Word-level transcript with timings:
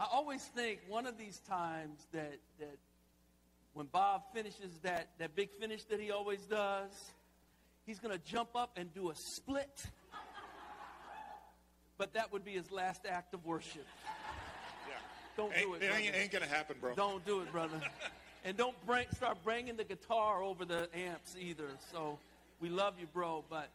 I 0.00 0.06
always 0.10 0.42
think 0.42 0.80
one 0.88 1.06
of 1.06 1.18
these 1.18 1.38
times 1.46 2.00
that, 2.12 2.38
that 2.58 2.78
when 3.74 3.84
Bob 3.84 4.22
finishes 4.32 4.72
that, 4.82 5.08
that 5.18 5.36
big 5.36 5.50
finish 5.60 5.84
that 5.84 6.00
he 6.00 6.10
always 6.10 6.40
does, 6.46 6.90
he's 7.84 7.98
going 7.98 8.18
to 8.18 8.24
jump 8.24 8.56
up 8.56 8.70
and 8.76 8.92
do 8.94 9.10
a 9.10 9.14
split. 9.14 9.84
But 11.98 12.14
that 12.14 12.32
would 12.32 12.46
be 12.46 12.52
his 12.52 12.72
last 12.72 13.02
act 13.06 13.34
of 13.34 13.44
worship. 13.44 13.86
Yeah. 14.88 14.94
Don't 15.36 15.54
ain't, 15.54 15.66
do 15.66 15.74
it, 15.74 15.82
It 15.82 15.92
ain't, 15.94 16.14
ain't 16.14 16.32
gonna 16.32 16.46
happen, 16.46 16.76
bro. 16.80 16.94
Don't 16.94 17.22
do 17.26 17.42
it, 17.42 17.52
brother. 17.52 17.78
and 18.46 18.56
don't 18.56 18.74
bring, 18.86 19.04
start 19.14 19.36
bringing 19.44 19.76
the 19.76 19.84
guitar 19.84 20.42
over 20.42 20.64
the 20.64 20.88
amps 20.96 21.36
either. 21.38 21.68
So 21.92 22.18
we 22.58 22.70
love 22.70 22.94
you, 22.98 23.06
bro. 23.12 23.44
But 23.50 23.68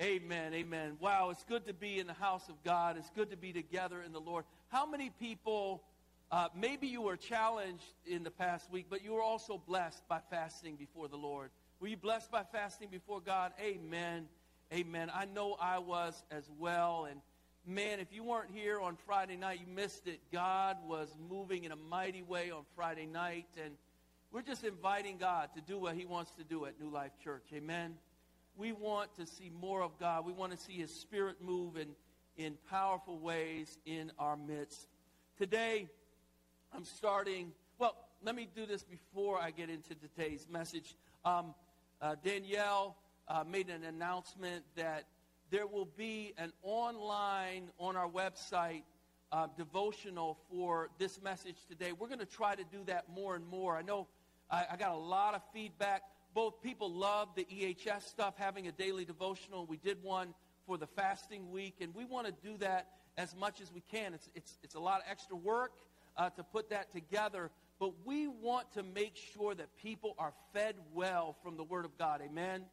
amen, 0.00 0.54
amen. 0.54 0.98
Wow, 1.00 1.30
it's 1.30 1.42
good 1.42 1.66
to 1.66 1.74
be 1.74 1.98
in 1.98 2.06
the 2.06 2.12
house 2.12 2.48
of 2.48 2.54
God. 2.62 2.96
It's 2.96 3.10
good 3.10 3.32
to 3.32 3.36
be 3.36 3.52
together 3.52 3.96
in 4.06 4.12
the 4.12 4.20
Lord. 4.20 4.44
How 4.74 4.84
many 4.84 5.10
people, 5.20 5.84
uh, 6.32 6.48
maybe 6.52 6.88
you 6.88 7.00
were 7.00 7.16
challenged 7.16 7.94
in 8.06 8.24
the 8.24 8.30
past 8.32 8.68
week, 8.72 8.86
but 8.90 9.04
you 9.04 9.12
were 9.12 9.22
also 9.22 9.56
blessed 9.56 10.02
by 10.08 10.18
fasting 10.30 10.74
before 10.74 11.06
the 11.06 11.16
Lord? 11.16 11.50
Were 11.78 11.86
you 11.86 11.96
blessed 11.96 12.32
by 12.32 12.42
fasting 12.42 12.88
before 12.90 13.20
God? 13.20 13.52
Amen. 13.60 14.26
Amen. 14.72 15.12
I 15.14 15.26
know 15.26 15.56
I 15.60 15.78
was 15.78 16.24
as 16.32 16.50
well. 16.58 17.06
And 17.08 17.20
man, 17.64 18.00
if 18.00 18.12
you 18.12 18.24
weren't 18.24 18.50
here 18.52 18.80
on 18.80 18.96
Friday 19.06 19.36
night, 19.36 19.60
you 19.60 19.72
missed 19.72 20.08
it. 20.08 20.18
God 20.32 20.78
was 20.88 21.08
moving 21.30 21.62
in 21.62 21.70
a 21.70 21.76
mighty 21.76 22.22
way 22.22 22.50
on 22.50 22.64
Friday 22.74 23.06
night. 23.06 23.46
And 23.64 23.74
we're 24.32 24.42
just 24.42 24.64
inviting 24.64 25.18
God 25.18 25.50
to 25.54 25.60
do 25.60 25.78
what 25.78 25.94
he 25.94 26.04
wants 26.04 26.32
to 26.32 26.42
do 26.42 26.66
at 26.66 26.80
New 26.80 26.90
Life 26.90 27.12
Church. 27.22 27.44
Amen. 27.54 27.94
We 28.56 28.72
want 28.72 29.14
to 29.18 29.26
see 29.26 29.52
more 29.60 29.82
of 29.82 29.96
God. 30.00 30.26
We 30.26 30.32
want 30.32 30.50
to 30.50 30.58
see 30.58 30.74
his 30.74 30.92
spirit 30.92 31.36
move 31.40 31.76
in, 31.76 31.90
in 32.36 32.56
powerful 32.68 33.18
ways 33.18 33.78
in 33.86 34.10
our 34.18 34.36
midst. 34.36 34.88
Today, 35.38 35.88
I'm 36.74 36.84
starting, 36.84 37.52
well, 37.78 37.96
let 38.22 38.34
me 38.34 38.48
do 38.54 38.66
this 38.66 38.82
before 38.82 39.40
I 39.40 39.50
get 39.50 39.70
into 39.70 39.94
today's 39.94 40.46
message. 40.50 40.96
Um, 41.24 41.54
uh, 42.00 42.16
Danielle 42.24 42.96
uh, 43.28 43.44
made 43.48 43.68
an 43.68 43.84
announcement 43.84 44.64
that 44.76 45.04
there 45.50 45.66
will 45.66 45.88
be 45.96 46.34
an 46.38 46.52
online 46.62 47.70
on 47.78 47.96
our 47.96 48.08
website 48.08 48.82
uh, 49.30 49.46
devotional 49.56 50.38
for 50.50 50.90
this 50.98 51.20
message 51.22 51.56
today. 51.68 51.92
We're 51.92 52.08
going 52.08 52.18
to 52.20 52.26
try 52.26 52.54
to 52.54 52.64
do 52.64 52.82
that 52.86 53.04
more 53.14 53.36
and 53.36 53.46
more. 53.46 53.76
I 53.76 53.82
know 53.82 54.06
I, 54.50 54.66
I 54.72 54.76
got 54.76 54.92
a 54.92 54.98
lot 54.98 55.34
of 55.34 55.42
feedback. 55.52 56.02
Both 56.34 56.62
people 56.62 56.92
love 56.92 57.28
the 57.36 57.44
EHS 57.44 58.02
stuff, 58.02 58.34
having 58.36 58.66
a 58.66 58.72
daily 58.72 59.04
devotional. 59.04 59.66
We 59.66 59.76
did 59.76 60.02
one 60.02 60.34
for 60.66 60.76
the 60.76 60.86
fasting 60.86 61.50
week, 61.50 61.76
and 61.80 61.94
we 61.94 62.04
want 62.04 62.26
to 62.26 62.32
do 62.32 62.56
that 62.58 62.88
as 63.16 63.34
much 63.36 63.60
as 63.60 63.72
we 63.72 63.82
can. 63.90 64.14
It's, 64.14 64.28
it's, 64.34 64.58
it's 64.62 64.74
a 64.74 64.80
lot 64.80 65.00
of 65.00 65.06
extra 65.10 65.36
work 65.36 65.72
uh, 66.16 66.30
to 66.30 66.42
put 66.42 66.70
that 66.70 66.92
together, 66.92 67.50
but 67.78 67.92
we 68.04 68.28
want 68.28 68.72
to 68.72 68.82
make 68.82 69.16
sure 69.16 69.54
that 69.54 69.76
people 69.76 70.14
are 70.18 70.32
fed 70.52 70.76
well 70.92 71.36
from 71.42 71.56
the 71.56 71.64
Word 71.64 71.84
of 71.84 71.96
God. 71.98 72.20
Amen? 72.24 72.64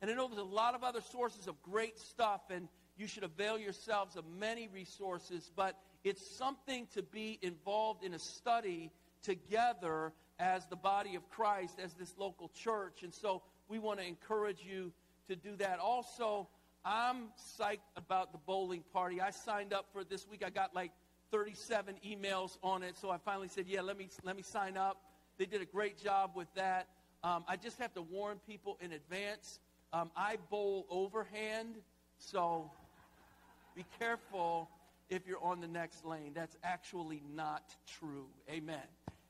And 0.00 0.10
I 0.10 0.14
know 0.14 0.28
there's 0.28 0.40
a 0.40 0.44
lot 0.44 0.74
of 0.74 0.84
other 0.84 1.00
sources 1.00 1.46
of 1.46 1.60
great 1.62 1.98
stuff, 1.98 2.42
and 2.50 2.68
you 2.96 3.06
should 3.06 3.24
avail 3.24 3.58
yourselves 3.58 4.16
of 4.16 4.24
many 4.38 4.68
resources, 4.68 5.50
but 5.54 5.76
it's 6.04 6.24
something 6.36 6.86
to 6.94 7.02
be 7.02 7.38
involved 7.42 8.04
in 8.04 8.14
a 8.14 8.18
study 8.18 8.90
together 9.22 10.12
as 10.38 10.66
the 10.66 10.76
body 10.76 11.16
of 11.16 11.28
Christ, 11.30 11.78
as 11.82 11.94
this 11.94 12.14
local 12.16 12.48
church. 12.48 13.02
And 13.02 13.12
so 13.12 13.42
we 13.68 13.78
want 13.78 14.00
to 14.00 14.06
encourage 14.06 14.64
you 14.64 14.92
to 15.28 15.36
do 15.36 15.56
that. 15.56 15.78
Also, 15.78 16.48
I'm 16.88 17.28
psyched 17.60 17.80
about 17.96 18.32
the 18.32 18.38
bowling 18.38 18.82
party. 18.94 19.20
I 19.20 19.30
signed 19.30 19.74
up 19.74 19.86
for 19.92 20.00
it 20.00 20.08
this 20.08 20.26
week. 20.26 20.42
I 20.44 20.48
got 20.48 20.74
like 20.74 20.90
37 21.30 21.96
emails 22.06 22.56
on 22.62 22.82
it, 22.82 22.96
so 22.96 23.10
I 23.10 23.18
finally 23.18 23.48
said, 23.48 23.66
"Yeah, 23.66 23.82
let 23.82 23.98
me 23.98 24.08
let 24.24 24.36
me 24.36 24.42
sign 24.42 24.78
up." 24.78 25.02
They 25.36 25.44
did 25.44 25.60
a 25.60 25.66
great 25.66 25.98
job 26.02 26.30
with 26.34 26.48
that. 26.54 26.88
Um, 27.22 27.44
I 27.46 27.56
just 27.56 27.78
have 27.78 27.92
to 27.92 28.00
warn 28.00 28.38
people 28.46 28.78
in 28.80 28.92
advance. 28.92 29.60
Um, 29.92 30.10
I 30.16 30.36
bowl 30.48 30.86
overhand, 30.88 31.76
so 32.16 32.70
be 33.76 33.84
careful 33.98 34.70
if 35.10 35.26
you're 35.26 35.42
on 35.44 35.60
the 35.60 35.68
next 35.68 36.06
lane. 36.06 36.32
That's 36.34 36.56
actually 36.64 37.22
not 37.34 37.76
true. 38.00 38.28
Amen. 38.50 38.80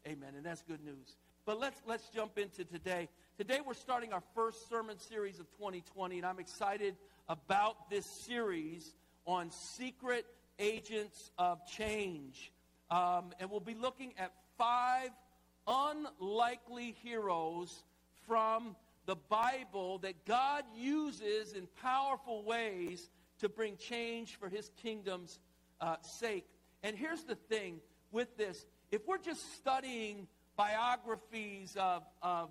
Amen. 0.06 0.30
And 0.36 0.46
that's 0.46 0.62
good 0.62 0.84
news. 0.84 1.16
But 1.44 1.58
let's 1.58 1.82
let's 1.86 2.08
jump 2.10 2.38
into 2.38 2.64
today. 2.64 3.08
Today 3.36 3.58
we're 3.66 3.74
starting 3.74 4.12
our 4.12 4.22
first 4.36 4.68
sermon 4.68 4.96
series 5.00 5.40
of 5.40 5.50
2020, 5.56 6.18
and 6.18 6.26
I'm 6.26 6.38
excited 6.38 6.94
about 7.28 7.90
this 7.90 8.06
series 8.06 8.94
on 9.26 9.50
secret 9.50 10.26
agents 10.58 11.30
of 11.38 11.64
change. 11.66 12.52
Um, 12.90 13.32
and 13.38 13.50
we'll 13.50 13.60
be 13.60 13.74
looking 13.74 14.14
at 14.18 14.32
five 14.56 15.10
unlikely 15.66 16.96
heroes 17.02 17.84
from 18.26 18.74
the 19.06 19.16
Bible 19.16 19.98
that 19.98 20.24
God 20.24 20.64
uses 20.74 21.52
in 21.52 21.66
powerful 21.82 22.42
ways 22.42 23.10
to 23.40 23.48
bring 23.48 23.76
change 23.76 24.36
for 24.36 24.48
his 24.48 24.70
kingdom's 24.82 25.38
uh, 25.80 25.96
sake. 26.02 26.46
And 26.82 26.96
here's 26.96 27.24
the 27.24 27.34
thing 27.34 27.80
with 28.10 28.36
this 28.36 28.64
if 28.90 29.06
we're 29.06 29.18
just 29.18 29.54
studying 29.56 30.26
biographies 30.56 31.76
of, 31.78 32.02
of 32.22 32.50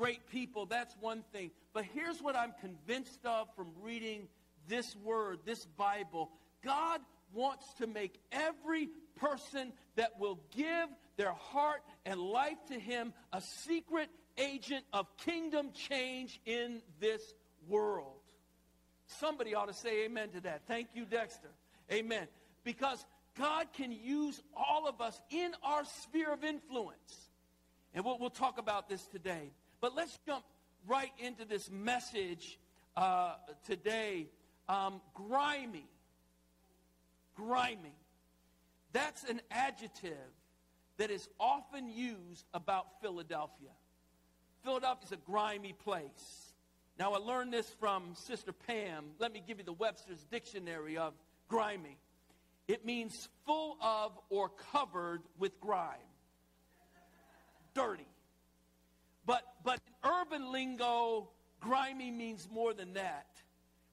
great 0.00 0.26
people, 0.30 0.64
that's 0.64 0.96
one 1.00 1.22
thing. 1.30 1.50
But 1.74 1.84
here's 1.92 2.22
what 2.22 2.34
I'm 2.34 2.54
convinced 2.62 3.26
of 3.26 3.54
from 3.54 3.68
reading 3.82 4.28
this 4.66 4.96
word, 5.04 5.40
this 5.44 5.66
Bible 5.76 6.30
God 6.64 7.00
wants 7.34 7.66
to 7.74 7.86
make 7.86 8.18
every 8.32 8.88
person 9.16 9.72
that 9.96 10.18
will 10.18 10.40
give 10.56 10.88
their 11.18 11.32
heart 11.32 11.82
and 12.06 12.18
life 12.18 12.56
to 12.68 12.80
Him 12.80 13.12
a 13.30 13.42
secret 13.42 14.08
agent 14.38 14.84
of 14.94 15.06
kingdom 15.18 15.70
change 15.74 16.40
in 16.46 16.80
this 16.98 17.22
world. 17.68 18.22
Somebody 19.18 19.54
ought 19.54 19.68
to 19.68 19.74
say 19.74 20.06
amen 20.06 20.30
to 20.30 20.40
that. 20.42 20.62
Thank 20.66 20.88
you, 20.94 21.04
Dexter. 21.04 21.50
Amen. 21.92 22.26
Because 22.64 23.04
God 23.38 23.66
can 23.74 23.92
use 23.92 24.40
all 24.56 24.88
of 24.88 25.02
us 25.02 25.20
in 25.30 25.52
our 25.62 25.84
sphere 26.02 26.32
of 26.32 26.42
influence. 26.42 27.28
And 27.92 28.02
we'll, 28.02 28.18
we'll 28.18 28.30
talk 28.30 28.58
about 28.58 28.88
this 28.88 29.04
today. 29.08 29.50
But 29.80 29.94
let's 29.94 30.18
jump 30.26 30.44
right 30.86 31.12
into 31.18 31.44
this 31.44 31.70
message 31.70 32.58
uh, 32.96 33.34
today. 33.66 34.28
Um, 34.68 35.00
grimy. 35.14 35.88
Grimy. 37.34 37.94
That's 38.92 39.24
an 39.24 39.40
adjective 39.50 40.12
that 40.98 41.10
is 41.10 41.28
often 41.38 41.88
used 41.88 42.44
about 42.52 43.00
Philadelphia. 43.00 43.70
Philadelphia 44.62 45.06
is 45.06 45.12
a 45.12 45.16
grimy 45.16 45.72
place. 45.72 46.52
Now, 46.98 47.14
I 47.14 47.18
learned 47.18 47.54
this 47.54 47.70
from 47.80 48.14
Sister 48.14 48.52
Pam. 48.52 49.06
Let 49.18 49.32
me 49.32 49.42
give 49.46 49.56
you 49.56 49.64
the 49.64 49.72
Webster's 49.72 50.22
Dictionary 50.24 50.98
of 50.98 51.14
grimy. 51.48 51.96
It 52.68 52.84
means 52.84 53.30
full 53.46 53.78
of 53.80 54.12
or 54.28 54.50
covered 54.72 55.22
with 55.38 55.58
grime, 55.60 55.96
dirty. 57.74 58.06
But, 59.30 59.44
but 59.62 59.78
in 59.86 60.10
urban 60.10 60.50
lingo, 60.50 61.28
grimy 61.60 62.10
means 62.10 62.48
more 62.52 62.74
than 62.74 62.94
that. 62.94 63.28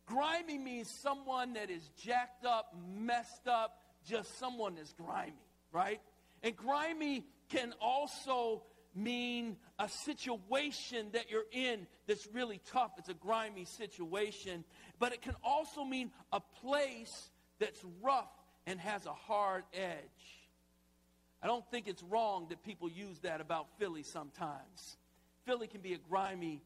Grimy 0.07 0.57
means 0.57 0.89
someone 0.89 1.53
that 1.53 1.69
is 1.69 1.87
jacked 2.01 2.43
up, 2.43 2.75
messed 2.97 3.47
up, 3.47 3.83
just 4.03 4.39
someone 4.39 4.73
that's 4.73 4.93
grimy, 4.93 5.33
right? 5.71 6.01
And 6.41 6.55
grimy 6.55 7.23
can 7.49 7.75
also 7.79 8.63
mean 8.95 9.57
a 9.77 9.87
situation 9.87 11.09
that 11.13 11.29
you're 11.29 11.45
in 11.51 11.85
that's 12.07 12.27
really 12.33 12.59
tough. 12.71 12.93
It's 12.97 13.09
a 13.09 13.13
grimy 13.13 13.65
situation. 13.65 14.63
But 14.97 15.13
it 15.13 15.21
can 15.21 15.35
also 15.43 15.83
mean 15.83 16.09
a 16.33 16.39
place 16.63 17.29
that's 17.59 17.85
rough 18.01 18.31
and 18.65 18.79
has 18.79 19.05
a 19.05 19.13
hard 19.13 19.65
edge. 19.71 20.47
I 21.43 21.45
don't 21.45 21.69
think 21.69 21.87
it's 21.87 22.01
wrong 22.01 22.47
that 22.49 22.63
people 22.63 22.89
use 22.89 23.19
that 23.19 23.39
about 23.39 23.67
Philly 23.77 24.01
sometimes. 24.01 24.97
Philly 25.47 25.67
can 25.67 25.79
be 25.79 25.93
a 25.93 25.97
grimy 26.09 26.61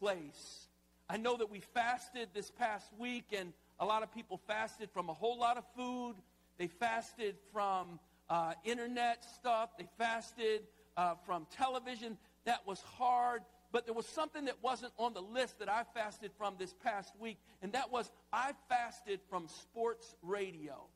place. 0.00 0.66
I 1.06 1.18
know 1.18 1.36
that 1.36 1.50
we 1.50 1.60
fasted 1.60 2.30
this 2.32 2.50
past 2.50 2.90
week, 2.98 3.26
and 3.38 3.52
a 3.78 3.84
lot 3.84 4.02
of 4.02 4.10
people 4.10 4.40
fasted 4.46 4.88
from 4.90 5.10
a 5.10 5.12
whole 5.12 5.38
lot 5.38 5.58
of 5.58 5.64
food. 5.76 6.14
They 6.56 6.66
fasted 6.66 7.36
from 7.52 8.00
uh, 8.30 8.54
internet 8.64 9.22
stuff. 9.34 9.76
They 9.76 9.86
fasted 9.98 10.62
uh, 10.96 11.16
from 11.26 11.46
television. 11.54 12.16
That 12.46 12.66
was 12.66 12.80
hard. 12.80 13.42
But 13.70 13.84
there 13.84 13.94
was 13.94 14.06
something 14.06 14.46
that 14.46 14.56
wasn't 14.62 14.94
on 14.96 15.12
the 15.12 15.20
list 15.20 15.58
that 15.58 15.68
I 15.68 15.84
fasted 15.94 16.30
from 16.38 16.54
this 16.58 16.74
past 16.82 17.12
week, 17.20 17.36
and 17.60 17.72
that 17.72 17.92
was 17.92 18.10
I 18.32 18.52
fasted 18.70 19.20
from 19.28 19.46
sports 19.46 20.14
radio. 20.22 20.86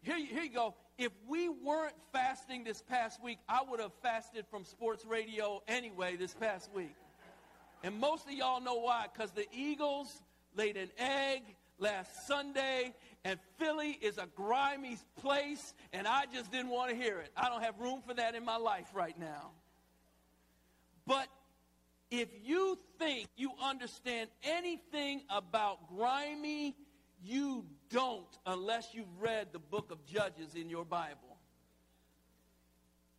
Here, 0.00 0.18
here 0.18 0.44
you 0.44 0.50
go. 0.50 0.74
If 0.96 1.12
we 1.26 1.48
weren't 1.48 1.94
fasting 2.12 2.64
this 2.64 2.82
past 2.82 3.22
week, 3.22 3.38
I 3.48 3.62
would 3.68 3.80
have 3.80 3.92
fasted 4.02 4.46
from 4.50 4.64
sports 4.64 5.04
radio 5.04 5.62
anyway 5.66 6.16
this 6.16 6.34
past 6.34 6.70
week. 6.72 6.94
And 7.82 7.98
most 7.98 8.26
of 8.26 8.32
y'all 8.32 8.60
know 8.60 8.76
why. 8.76 9.06
Because 9.12 9.32
the 9.32 9.46
Eagles 9.52 10.22
laid 10.56 10.76
an 10.76 10.90
egg 10.98 11.42
last 11.78 12.26
Sunday, 12.26 12.94
And 13.24 13.38
Philly 13.58 13.98
is 14.02 14.18
a 14.18 14.26
grimy 14.36 14.98
place, 15.20 15.72
and 15.94 16.06
I 16.06 16.24
just 16.32 16.52
didn't 16.52 16.68
want 16.68 16.90
to 16.90 16.96
hear 16.96 17.18
it. 17.20 17.30
I 17.36 17.48
don't 17.48 17.62
have 17.62 17.80
room 17.80 18.02
for 18.06 18.12
that 18.14 18.34
in 18.34 18.44
my 18.44 18.56
life 18.58 18.86
right 18.92 19.18
now. 19.18 19.50
But 21.06 21.28
if 22.10 22.28
you 22.44 22.78
think 22.98 23.28
you 23.36 23.52
understand 23.62 24.28
anything 24.42 25.22
about 25.30 25.88
grimy, 25.96 26.76
you 27.24 27.64
don't 27.90 28.38
unless 28.46 28.88
you've 28.92 29.20
read 29.20 29.48
the 29.52 29.58
book 29.58 29.90
of 29.90 30.04
Judges 30.06 30.54
in 30.54 30.68
your 30.68 30.84
Bible. 30.84 31.38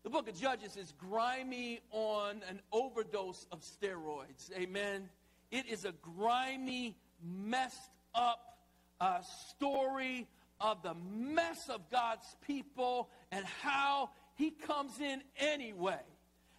The 0.03 0.09
book 0.11 0.29
of 0.29 0.39
Judges 0.39 0.77
is 0.77 0.93
grimy 0.99 1.81
on 1.91 2.41
an 2.47 2.61
overdose 2.71 3.47
of 3.51 3.61
steroids. 3.61 4.51
Amen. 4.55 5.09
It 5.49 5.65
is 5.67 5.85
a 5.85 5.93
grimy, 5.93 6.95
messed 7.23 7.91
up 8.13 8.59
uh, 9.01 9.21
story 9.49 10.27
of 10.61 10.83
the 10.83 10.93
mess 10.93 11.69
of 11.69 11.89
God's 11.89 12.27
people 12.45 13.09
and 13.31 13.43
how 13.61 14.11
he 14.35 14.51
comes 14.51 14.99
in 14.99 15.21
anyway. 15.37 16.01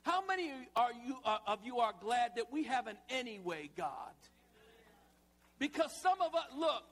How 0.02 0.24
many 0.26 0.50
are 0.74 0.92
you, 1.06 1.16
uh, 1.24 1.38
of 1.46 1.60
you 1.64 1.78
are 1.78 1.92
glad 2.00 2.32
that 2.36 2.52
we 2.52 2.64
have 2.64 2.86
an 2.86 2.96
anyway 3.08 3.70
God? 3.76 3.86
Because 5.58 5.92
some 6.02 6.20
of 6.20 6.34
us, 6.34 6.44
look, 6.56 6.84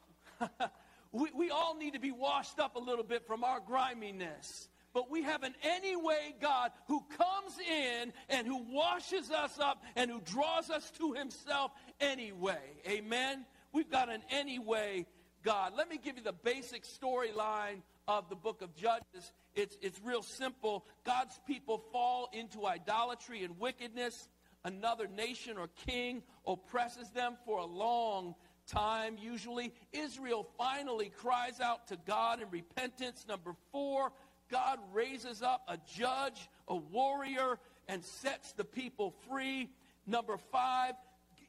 we, 1.12 1.31
we 1.35 1.50
all 1.50 1.76
need 1.76 1.94
to 1.94 2.00
be 2.00 2.12
washed 2.12 2.58
up 2.58 2.76
a 2.76 2.81
little 2.81 3.05
bit 3.05 3.26
from 3.26 3.44
our 3.44 3.61
griminess. 3.61 4.69
But 4.93 5.11
we 5.11 5.23
have 5.23 5.43
an 5.43 5.55
anyway 5.62 6.37
God 6.41 6.70
who 6.87 7.02
comes 7.19 7.58
in 7.69 8.12
and 8.29 8.46
who 8.46 8.64
washes 8.70 9.31
us 9.31 9.58
up 9.58 9.82
and 9.96 10.08
who 10.08 10.20
draws 10.20 10.70
us 10.70 10.88
to 10.99 11.12
himself 11.14 11.73
anyway. 12.00 12.62
Amen? 12.88 13.44
We've 13.73 13.91
got 13.91 14.08
an 14.08 14.23
anyway 14.31 15.06
God. 15.43 15.73
Let 15.76 15.91
me 15.91 15.99
give 15.99 16.17
you 16.17 16.23
the 16.23 16.32
basic 16.32 16.85
storyline 16.85 17.82
of 18.06 18.29
the 18.29 18.37
book 18.37 18.62
of 18.62 18.76
Judges. 18.76 19.32
It's, 19.56 19.76
it's 19.82 20.00
real 20.05 20.23
simple. 20.23 20.87
God's 21.05 21.38
people 21.44 21.82
fall 21.93 22.29
into 22.32 22.64
idolatry 22.64 23.43
and 23.43 23.58
wickedness. 23.58 24.29
Another 24.64 25.08
nation 25.08 25.58
or 25.58 25.69
king 25.87 26.23
oppresses 26.46 27.11
them 27.11 27.37
for 27.44 27.58
a 27.58 27.67
long 27.67 28.37
time, 28.67 29.17
usually. 29.21 29.73
Israel 29.93 30.47
finally 30.59 31.11
cries 31.11 31.61
out 31.61 31.89
to 31.89 31.99
God 32.07 32.41
in 32.41 32.49
repentance. 32.51 33.25
Number 33.29 33.55
four, 33.73 34.13
God 34.51 34.79
raises 34.93 35.43
up 35.43 35.63
a 35.69 35.79
judge, 35.97 36.49
a 36.69 36.77
warrior, 36.77 37.59
and 37.89 38.05
sets 38.05 38.53
the 38.53 38.65
people 38.65 39.15
free. 39.29 39.71
Number 40.07 40.37
five, 40.53 40.95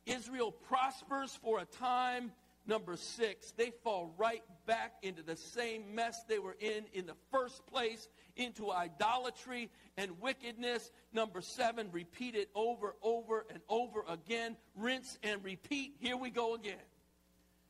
Israel 0.05 0.51
prospers 0.51 1.37
for 1.41 1.59
a 1.59 1.65
time. 1.65 2.31
Number 2.67 2.95
six, 2.97 3.51
they 3.51 3.71
fall 3.83 4.11
right 4.17 4.41
back 4.65 4.93
into 5.03 5.21
the 5.21 5.35
same 5.35 5.93
mess 5.93 6.23
they 6.27 6.39
were 6.39 6.57
in 6.59 6.85
in 6.93 7.05
the 7.05 7.13
first 7.31 7.63
place, 7.67 8.07
into 8.35 8.71
idolatry 8.71 9.69
and 9.97 10.19
wickedness. 10.19 10.91
Number 11.13 11.41
seven, 11.41 11.89
repeat 11.91 12.33
it 12.33 12.49
over, 12.55 12.95
over, 13.03 13.45
and 13.51 13.59
over 13.69 14.03
again. 14.09 14.57
Rinse 14.75 15.19
and 15.21 15.43
repeat. 15.43 15.95
Here 15.99 16.17
we 16.17 16.31
go 16.31 16.55
again. 16.55 16.81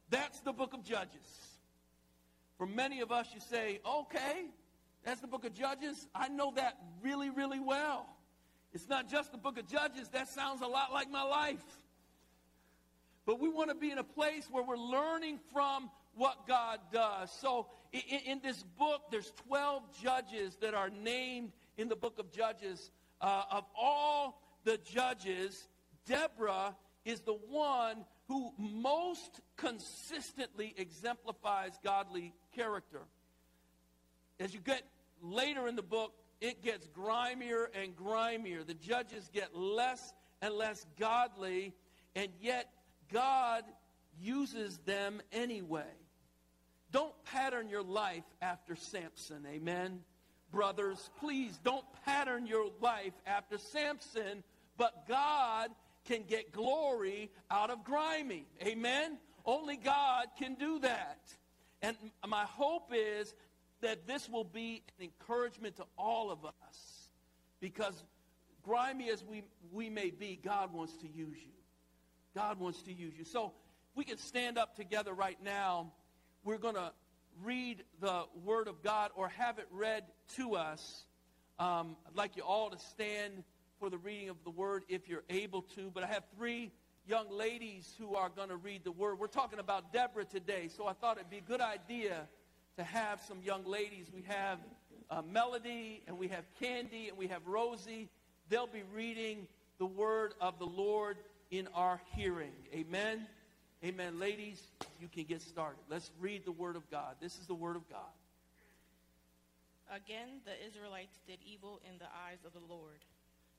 That's 0.10 0.40
the 0.42 0.54
book 0.54 0.74
of 0.74 0.84
Judges. 0.84 1.58
For 2.58 2.66
many 2.66 3.02
of 3.02 3.12
us, 3.12 3.28
you 3.34 3.42
say, 3.42 3.80
okay, 3.86 4.46
that's 5.04 5.22
the 5.22 5.28
book 5.28 5.46
of 5.46 5.54
Judges. 5.54 6.08
I 6.16 6.30
know 6.30 6.54
that 6.56 6.78
really, 7.02 7.30
really 7.30 7.60
well. 7.60 8.08
It's 8.74 8.90
not 8.90 9.10
just 9.10 9.32
the 9.32 9.38
book 9.38 9.58
of 9.58 9.68
Judges, 9.68 10.10
that 10.10 10.28
sounds 10.30 10.62
a 10.62 10.68
lot 10.68 10.92
like 10.92 11.10
my 11.10 11.24
life. 11.24 11.64
But 13.26 13.40
we 13.40 13.50
want 13.50 13.70
to 13.70 13.76
be 13.76 13.92
in 13.92 13.98
a 13.98 14.04
place 14.04 14.48
where 14.52 14.64
we're 14.64 14.78
learning 14.78 15.40
from 15.54 15.90
what 16.16 16.48
God 16.48 16.80
does. 16.92 17.32
So 17.42 17.68
in, 17.92 18.20
in 18.26 18.42
this 18.44 18.64
book, 18.78 19.02
there's 19.12 19.32
12 19.48 19.84
judges 20.02 20.58
that 20.62 20.74
are 20.74 20.90
named 20.90 21.52
in 21.78 21.90
the 21.90 21.96
book 21.96 22.20
of 22.20 22.32
Judges. 22.32 22.92
Uh, 23.22 23.44
of 23.52 23.64
all 23.78 24.42
the 24.64 24.78
judges, 24.78 25.68
Deborah 26.06 26.76
is 27.06 27.22
the 27.22 27.34
one 27.34 28.06
who 28.28 28.52
most 28.58 29.40
consistently 29.58 30.74
exemplifies 30.78 31.72
godly 31.84 32.34
character. 32.56 33.02
As 34.40 34.54
you 34.54 34.60
get 34.60 34.82
later 35.22 35.68
in 35.68 35.76
the 35.76 35.84
book, 35.84 36.14
it 36.42 36.64
gets 36.64 36.88
grimier 36.88 37.70
and 37.74 37.96
grimier. 37.96 38.64
The 38.64 38.74
judges 38.74 39.30
get 39.34 39.56
less 39.56 40.14
and 40.42 40.54
less 40.54 40.86
godly, 41.00 41.74
and 42.16 42.30
yet 42.42 42.70
God 43.12 43.64
uses 44.20 44.78
them 44.80 45.22
anyway. 45.32 45.84
Don't 46.92 47.14
pattern 47.26 47.70
your 47.70 47.84
life 47.84 48.24
after 48.42 48.76
Samson, 48.76 49.46
amen? 49.48 50.02
Brothers, 50.52 51.10
please 51.20 51.58
don't 51.64 51.86
pattern 52.06 52.48
your 52.48 52.70
life 52.82 53.14
after 53.26 53.58
Samson, 53.58 54.44
but 54.78 55.08
God 55.08 55.70
can 56.06 56.24
get 56.24 56.52
glory 56.52 57.32
out 57.50 57.70
of 57.70 57.84
grimy, 57.84 58.46
amen? 58.64 59.18
Only 59.46 59.78
God 59.78 60.28
can 60.40 60.56
do 60.56 60.80
that. 60.80 61.20
And 61.82 61.98
my 62.28 62.44
hope 62.44 62.92
is 62.94 63.34
that 63.82 64.08
this 64.08 64.30
will 64.30 64.44
be 64.44 64.84
an 64.98 65.06
encouragement 65.06 65.76
to 65.78 65.86
all 65.98 66.32
of 66.32 66.46
us 66.46 67.10
because 67.60 68.04
grimy 68.64 69.10
as 69.10 69.24
we, 69.24 69.44
we 69.72 69.90
may 69.90 70.10
be, 70.10 70.40
God 70.42 70.74
wants 70.74 70.96
to 70.98 71.08
use 71.08 71.38
you. 71.38 71.52
God 72.34 72.60
wants 72.60 72.82
to 72.84 72.94
use 72.94 73.14
you. 73.18 73.24
So 73.24 73.48
if 73.48 73.52
we 73.96 74.04
can 74.04 74.18
stand 74.18 74.58
up 74.58 74.76
together 74.76 75.14
right 75.14 75.38
now. 75.44 75.92
We're 76.44 76.58
going 76.58 76.76
to 76.76 76.92
read 77.44 77.84
the 78.02 78.26
Word 78.44 78.68
of 78.68 78.84
God 78.84 79.12
or 79.16 79.30
have 79.30 79.58
it 79.58 79.68
read 79.72 80.04
to 80.36 80.56
us. 80.56 81.06
Um, 81.58 81.96
I'd 82.08 82.16
like 82.16 82.36
you 82.36 82.44
all 82.44 82.70
to 82.70 82.78
stand 82.78 83.44
for 83.80 83.90
the 83.90 83.98
reading 83.98 84.30
of 84.30 84.38
the 84.44 84.50
Word 84.50 84.84
if 84.88 85.08
you're 85.08 85.24
able 85.30 85.62
to. 85.76 85.92
But 85.94 86.04
I 86.04 86.08
have 86.08 86.24
three 86.38 86.72
young 87.08 87.30
ladies 87.30 87.94
who 88.00 88.16
are 88.16 88.30
going 88.30 88.50
to 88.50 88.58
read 88.58 88.84
the 88.84 88.92
Word. 88.92 89.20
We're 89.20 89.28
talking 89.28 89.60
about 89.60 89.94
Deborah 89.94 90.26
today, 90.26 90.70
so 90.76 90.88
I 90.88 90.94
thought 90.94 91.18
it'd 91.18 91.30
be 91.30 91.38
a 91.38 91.42
good 91.42 91.62
idea 91.62 92.28
to 92.78 92.84
have 92.84 93.22
some 93.22 93.42
young 93.44 93.64
ladies. 93.66 94.08
We 94.14 94.24
have 94.24 94.60
uh, 95.10 95.22
Melody, 95.22 96.04
and 96.08 96.18
we 96.18 96.28
have 96.30 96.44
Candy, 96.60 97.10
and 97.10 97.18
we 97.18 97.28
have 97.28 97.46
Rosie. 97.46 98.10
They'll 98.50 98.68
be 98.68 98.84
reading 98.94 99.48
the 99.78 99.86
Word 99.86 100.34
of 100.42 100.60
the 100.60 100.66
Lord 100.66 101.18
in 101.52 101.68
our 101.74 102.02
hearing. 102.16 102.54
Amen. 102.74 103.28
Amen. 103.84 104.20
Ladies, 104.20 104.62
you 105.00 105.08
can 105.08 105.26
get 105.26 105.42
started. 105.42 105.80
Let's 105.90 106.12
read 106.20 106.46
the 106.46 106.52
Word 106.52 106.76
of 106.76 106.90
God. 106.90 107.16
This 107.22 107.38
is 107.38 107.46
the 107.46 107.54
Word 107.54 107.76
of 107.76 107.88
God. 107.90 108.00
Again, 109.94 110.42
the 110.46 110.68
Israelites 110.68 111.20
did 111.28 111.38
evil 111.46 111.80
in 111.88 112.00
the 112.00 112.06
eyes 112.06 112.40
of 112.46 112.54
the 112.54 112.74
Lord, 112.74 113.06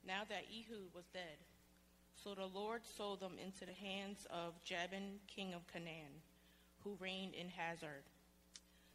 now 0.07 0.23
that 0.29 0.45
Ehud 0.51 0.95
was 0.95 1.05
dead. 1.13 1.39
So 2.23 2.35
the 2.35 2.47
Lord 2.47 2.83
sold 2.97 3.21
them 3.21 3.35
into 3.43 3.67
the 3.67 3.73
hands 3.73 4.27
of 4.31 4.63
Jabin, 4.65 5.21
king 5.27 5.53
of 5.53 5.67
Canaan, 5.73 6.23
who 6.83 6.97
reigned 7.01 7.35
in 7.35 7.49
Hazor. 7.49 8.03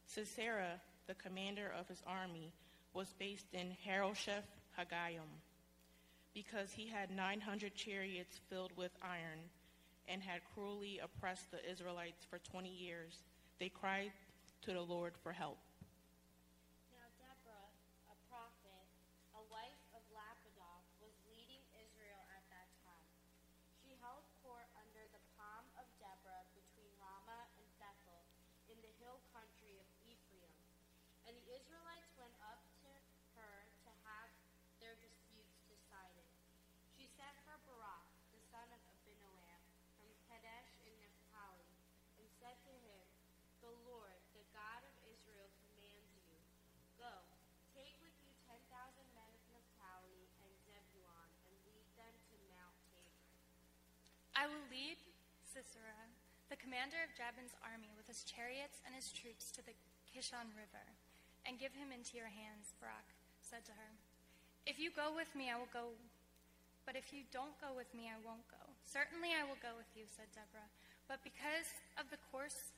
Sisera, 0.06 0.82
the 1.08 1.16
commander 1.16 1.72
of 1.78 1.88
his 1.88 2.02
army, 2.08 2.52
was 2.94 3.14
based 3.20 3.54
in 3.54 3.76
Harosheth 3.86 4.48
Hagoyim 4.78 5.40
because 6.34 6.72
he 6.72 6.88
had 6.88 7.12
900 7.12 7.76
chariots 7.76 8.40
filled 8.50 8.72
with 8.76 8.92
iron 9.04 9.52
and 10.08 10.24
had 10.24 10.42
cruelly 10.56 11.00
oppressed 11.04 11.52
the 11.52 11.60
Israelites 11.68 12.24
for 12.28 12.40
20 12.40 12.72
years. 12.72 13.20
They 13.60 13.70
cried 13.70 14.12
to 14.64 14.72
the 14.74 14.84
Lord 14.84 15.14
for 15.24 15.32
help. 15.32 15.60
Now 16.96 17.08
Deborah, 17.20 17.72
a 18.12 18.18
prophet, 18.32 18.86
a 19.36 19.44
wife 19.52 19.84
of 19.96 20.04
Lapidoth, 20.16 20.88
was 21.04 21.12
leading 21.32 21.62
Israel 21.76 22.24
at 22.32 22.44
that 22.52 22.68
time. 22.88 23.12
She 23.84 23.96
held 24.00 24.24
court 24.44 24.68
under 24.80 25.04
the 25.12 25.24
palm 25.36 25.68
of 25.76 25.88
Deborah 26.00 26.48
between 26.56 26.92
Ramah 27.00 27.48
and 27.60 27.68
Bethel 27.76 28.24
in 28.72 28.80
the 28.80 28.92
hill 29.04 29.20
country 29.36 29.76
of 29.80 29.88
Ephraim. 30.08 30.52
And 31.28 31.36
the 31.36 31.48
Israelites 31.60 32.12
went 32.16 32.34
up 32.48 32.64
to 32.84 32.92
her 33.36 33.56
to 33.88 33.92
have 34.08 34.32
their 34.82 34.98
disputes 34.98 35.62
decided. 35.70 36.26
She 36.98 37.06
sent 37.14 37.38
for 37.46 37.54
Barak, 37.70 38.10
the 38.34 38.42
son 38.50 38.66
of 38.74 38.82
Abinoam, 38.90 39.62
from 40.02 40.10
Kadesh 40.26 40.74
in 40.82 40.94
Naphtali, 40.98 41.70
and 42.18 42.26
said 42.42 42.58
to 42.66 42.74
him, 42.82 43.02
The 43.62 43.70
Lord, 43.86 44.18
the 44.34 44.42
God 44.58 44.82
of 44.82 44.96
Israel, 45.06 45.54
commands 45.62 46.18
you, 46.26 46.34
Go, 46.98 47.14
take 47.78 47.94
with 48.02 48.18
you 48.26 48.34
ten 48.50 48.58
thousand 48.74 49.06
men 49.14 49.30
of 49.30 49.44
Naphtali 49.54 50.26
and 50.42 50.52
Zebulun, 50.66 51.30
and 51.46 51.54
lead 51.70 51.86
them 51.94 52.14
to 52.34 52.36
Mount 52.50 52.74
Tabor. 52.90 53.22
I 54.34 54.50
will 54.50 54.66
lead 54.74 54.98
Sisera, 55.52 56.08
the 56.48 56.56
commander 56.56 56.96
of 57.04 57.12
Jabin's 57.12 57.60
army, 57.60 57.92
with 58.00 58.08
his 58.08 58.24
chariots 58.24 58.80
and 58.88 58.96
his 58.96 59.12
troops 59.12 59.52
to 59.52 59.60
the 59.60 59.76
Kishon 60.08 60.48
River, 60.56 60.96
and 61.44 61.60
give 61.60 61.76
him 61.76 61.92
into 61.92 62.16
your 62.16 62.32
hands, 62.32 62.72
Barak 62.80 63.12
said 63.44 63.68
to 63.68 63.76
her. 63.76 63.92
If 64.64 64.80
you 64.80 64.96
go 64.96 65.12
with 65.12 65.28
me, 65.36 65.52
I 65.52 65.60
will 65.60 65.72
go. 65.76 65.92
But 66.88 66.96
if 66.96 67.12
you 67.12 67.28
don't 67.36 67.60
go 67.60 67.76
with 67.76 67.92
me, 67.92 68.08
I 68.08 68.16
won't 68.24 68.48
go. 68.48 68.64
Certainly 68.88 69.36
I 69.36 69.44
will 69.44 69.60
go 69.60 69.76
with 69.76 69.92
you, 69.92 70.08
said 70.08 70.32
Deborah. 70.32 70.72
But 71.12 71.20
because 71.28 71.68
of 72.00 72.08
the 72.08 72.22
course 72.32 72.72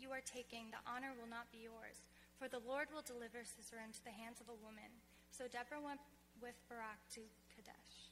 you 0.00 0.08
are 0.16 0.24
taking, 0.24 0.72
the 0.72 0.80
honor 0.88 1.12
will 1.20 1.28
not 1.28 1.52
be 1.52 1.68
yours. 1.68 2.00
For 2.40 2.48
the 2.48 2.64
Lord 2.64 2.88
will 2.96 3.04
deliver 3.04 3.44
Sisera 3.44 3.84
into 3.84 4.00
the 4.08 4.16
hands 4.16 4.40
of 4.40 4.48
a 4.48 4.56
woman. 4.64 4.88
So 5.28 5.44
Deborah 5.52 5.84
went 5.84 6.00
with 6.40 6.56
Barak 6.72 7.00
to 7.20 7.22
Kadesh. 7.52 8.08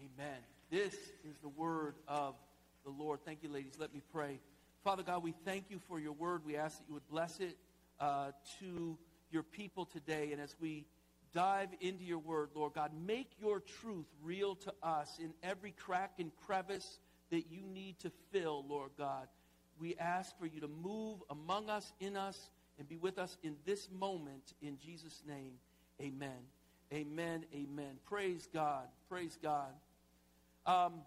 Amen. 0.00 0.40
This 0.72 0.96
is 1.28 1.36
the 1.44 1.52
word 1.52 2.00
of 2.08 2.40
the 2.90 3.02
Lord. 3.02 3.20
Thank 3.24 3.42
you, 3.42 3.50
ladies. 3.50 3.74
Let 3.78 3.92
me 3.92 4.02
pray. 4.12 4.40
Father 4.82 5.02
God, 5.02 5.22
we 5.22 5.34
thank 5.44 5.70
you 5.70 5.78
for 5.88 6.00
your 6.00 6.12
word. 6.12 6.44
We 6.44 6.56
ask 6.56 6.78
that 6.78 6.84
you 6.88 6.94
would 6.94 7.08
bless 7.08 7.40
it 7.40 7.56
uh, 8.00 8.32
to 8.60 8.98
your 9.30 9.42
people 9.42 9.84
today. 9.84 10.30
And 10.32 10.40
as 10.40 10.56
we 10.60 10.86
dive 11.32 11.68
into 11.80 12.02
your 12.02 12.18
word, 12.18 12.50
Lord 12.54 12.72
God, 12.74 12.90
make 13.06 13.30
your 13.38 13.60
truth 13.60 14.06
real 14.22 14.56
to 14.56 14.72
us 14.82 15.18
in 15.20 15.32
every 15.42 15.72
crack 15.72 16.14
and 16.18 16.30
crevice 16.46 16.98
that 17.30 17.50
you 17.50 17.62
need 17.62 17.98
to 18.00 18.10
fill, 18.32 18.64
Lord 18.68 18.90
God. 18.98 19.28
We 19.78 19.94
ask 19.96 20.36
for 20.38 20.46
you 20.46 20.60
to 20.60 20.68
move 20.68 21.20
among 21.30 21.70
us, 21.70 21.92
in 22.00 22.16
us, 22.16 22.50
and 22.78 22.88
be 22.88 22.96
with 22.96 23.18
us 23.18 23.36
in 23.42 23.56
this 23.64 23.88
moment. 23.92 24.54
In 24.62 24.78
Jesus' 24.78 25.22
name, 25.26 25.52
amen. 26.00 26.40
Amen. 26.92 27.44
Amen. 27.54 27.98
Praise 28.04 28.48
God. 28.52 28.88
Praise 29.08 29.38
God. 29.40 29.70
Um, 30.66 31.02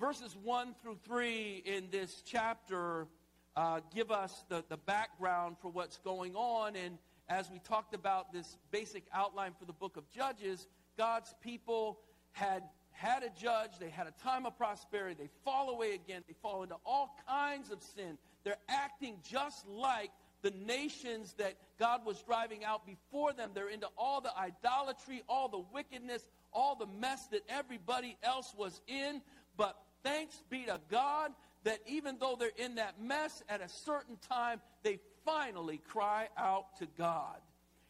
verses 0.00 0.34
1 0.42 0.74
through 0.82 0.96
3 1.04 1.62
in 1.66 1.88
this 1.90 2.22
chapter 2.24 3.06
uh, 3.54 3.80
give 3.94 4.10
us 4.10 4.44
the, 4.48 4.64
the 4.70 4.78
background 4.78 5.56
for 5.60 5.68
what's 5.68 5.98
going 5.98 6.34
on. 6.34 6.74
And 6.74 6.96
as 7.28 7.50
we 7.50 7.58
talked 7.58 7.94
about 7.94 8.32
this 8.32 8.56
basic 8.70 9.04
outline 9.12 9.52
for 9.58 9.66
the 9.66 9.74
book 9.74 9.98
of 9.98 10.10
Judges, 10.10 10.66
God's 10.96 11.34
people 11.42 11.98
had 12.32 12.62
had 12.92 13.22
a 13.22 13.30
judge, 13.38 13.70
they 13.78 13.90
had 13.90 14.06
a 14.06 14.22
time 14.22 14.46
of 14.46 14.56
prosperity, 14.56 15.16
they 15.18 15.30
fall 15.44 15.70
away 15.70 15.92
again, 15.92 16.22
they 16.26 16.34
fall 16.42 16.62
into 16.62 16.76
all 16.84 17.14
kinds 17.28 17.70
of 17.70 17.82
sin. 17.94 18.16
They're 18.42 18.56
acting 18.68 19.16
just 19.22 19.66
like 19.68 20.10
the 20.42 20.50
nations 20.66 21.34
that 21.38 21.56
God 21.78 22.06
was 22.06 22.22
driving 22.22 22.64
out 22.64 22.86
before 22.86 23.32
them. 23.34 23.50
They're 23.54 23.68
into 23.68 23.88
all 23.98 24.22
the 24.22 24.36
idolatry, 24.36 25.22
all 25.28 25.48
the 25.48 25.62
wickedness, 25.72 26.26
all 26.52 26.74
the 26.74 26.86
mess 26.86 27.26
that 27.28 27.42
everybody 27.48 28.16
else 28.22 28.54
was 28.56 28.80
in. 28.86 29.20
But 29.56 29.76
thanks 30.02 30.42
be 30.48 30.64
to 30.64 30.80
God 30.90 31.32
that 31.64 31.80
even 31.86 32.16
though 32.18 32.36
they're 32.38 32.50
in 32.56 32.76
that 32.76 33.02
mess, 33.02 33.42
at 33.48 33.60
a 33.60 33.68
certain 33.68 34.16
time, 34.28 34.60
they 34.82 34.98
finally 35.24 35.78
cry 35.78 36.28
out 36.36 36.78
to 36.78 36.86
God. 36.96 37.36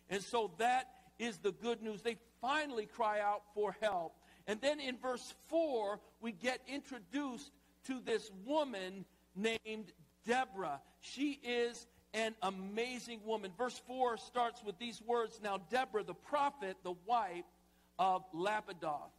And 0.08 0.22
so 0.22 0.50
that 0.58 0.88
is 1.18 1.38
the 1.38 1.52
good 1.52 1.82
news. 1.82 2.02
They 2.02 2.16
finally 2.40 2.86
cry 2.86 3.20
out 3.20 3.42
for 3.54 3.76
help. 3.80 4.14
And 4.46 4.60
then 4.60 4.80
in 4.80 4.96
verse 4.96 5.34
4, 5.48 6.00
we 6.20 6.32
get 6.32 6.60
introduced 6.66 7.50
to 7.86 8.00
this 8.00 8.30
woman 8.44 9.04
named 9.36 9.92
Deborah. 10.26 10.80
She 11.00 11.38
is 11.44 11.86
an 12.12 12.34
amazing 12.42 13.20
woman. 13.24 13.52
Verse 13.56 13.80
4 13.86 14.16
starts 14.16 14.62
with 14.64 14.78
these 14.78 15.00
words 15.06 15.40
Now, 15.42 15.58
Deborah, 15.70 16.02
the 16.02 16.14
prophet, 16.14 16.76
the 16.82 16.94
wife 17.06 17.44
of 17.98 18.22
Lapidoth. 18.34 19.12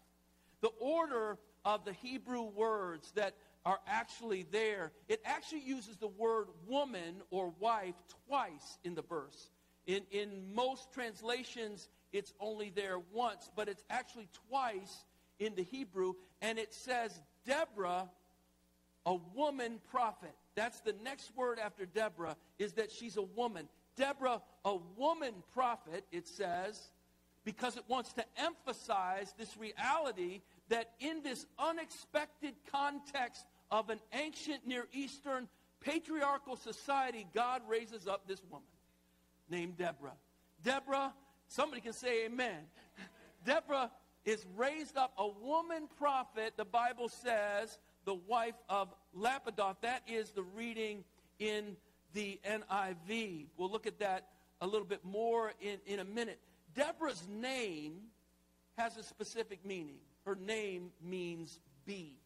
The 0.62 0.72
order 0.80 1.38
of 1.66 1.86
the 1.86 1.94
Hebrew 1.94 2.44
words 2.44 3.12
that 3.16 3.36
are 3.66 3.80
actually 3.88 4.46
there, 4.52 4.92
it 5.08 5.22
actually 5.24 5.62
uses 5.62 5.98
the 5.98 6.08
word 6.08 6.48
woman 6.68 7.22
or 7.30 7.54
wife 7.60 7.96
twice 8.28 8.80
in 8.84 8.96
the 8.96 9.04
verse. 9.04 9.50
In, 9.86 10.02
in 10.12 10.54
most 10.54 10.92
translations, 10.94 11.90
it's 12.12 12.34
only 12.40 12.72
there 12.76 12.98
once, 13.14 13.50
but 13.56 13.68
it's 13.68 13.84
actually 13.90 14.28
twice 14.50 15.06
in 15.40 15.56
the 15.56 15.64
Hebrew, 15.64 16.14
and 16.42 16.60
it 16.60 16.74
says 16.74 17.20
Deborah, 17.46 18.10
a 19.06 19.16
woman 19.36 19.80
prophet. 19.90 20.34
That's 20.56 20.80
the 20.82 20.96
next 21.04 21.36
word 21.36 21.60
after 21.60 21.86
Deborah, 21.86 22.36
is 22.60 22.74
that 22.74 22.92
she's 22.92 23.18
a 23.18 23.22
woman. 23.22 23.68
Deborah, 23.96 24.42
a 24.66 24.76
woman 24.96 25.34
prophet, 25.54 26.06
it 26.12 26.28
says, 26.28 26.92
because 27.44 27.76
it 27.78 27.84
wants 27.88 28.14
to 28.14 28.24
emphasize 28.38 29.34
this 29.38 29.58
reality 29.58 30.42
that 30.72 30.92
in 31.02 31.22
this 31.22 31.46
unexpected 31.60 32.54
context 32.72 33.46
of 33.70 33.90
an 33.90 34.00
ancient 34.14 34.66
Near 34.66 34.88
Eastern 34.94 35.50
patriarchal 35.82 36.56
society, 36.56 37.28
God 37.36 37.62
raises 37.68 38.08
up 38.08 38.26
this 38.26 38.42
woman 38.50 38.66
named 39.50 39.78
Deborah. 39.78 40.16
Deborah, 40.64 41.14
somebody 41.50 41.82
can 41.82 41.92
say 41.92 42.26
amen. 42.26 42.58
Deborah 43.46 43.92
is 44.24 44.46
raised 44.56 44.96
up 44.96 45.12
a 45.18 45.28
woman 45.28 45.90
prophet, 45.98 46.54
the 46.56 46.64
Bible 46.64 47.10
says, 47.10 47.78
the 48.06 48.16
wife 48.16 48.56
of 48.70 48.88
Lapidoth. 49.18 49.76
That 49.82 50.04
is 50.08 50.32
the 50.32 50.44
reading 50.56 51.04
in 51.38 51.76
the 52.14 52.40
NIV. 52.48 53.48
We'll 53.58 53.70
look 53.70 53.88
at 53.88 54.00
that 54.00 54.28
a 54.62 54.68
little 54.68 54.88
bit 54.88 55.04
more 55.04 55.52
in, 55.60 55.80
in 55.86 56.00
a 56.00 56.06
minute. 56.06 56.40
Deborah's 56.76 57.28
name 57.28 57.96
has 58.78 58.96
a 58.96 59.04
specific 59.04 59.66
meaning. 59.66 59.98
Her 60.26 60.36
name 60.36 60.92
means 61.02 61.60
bee. 61.86 62.18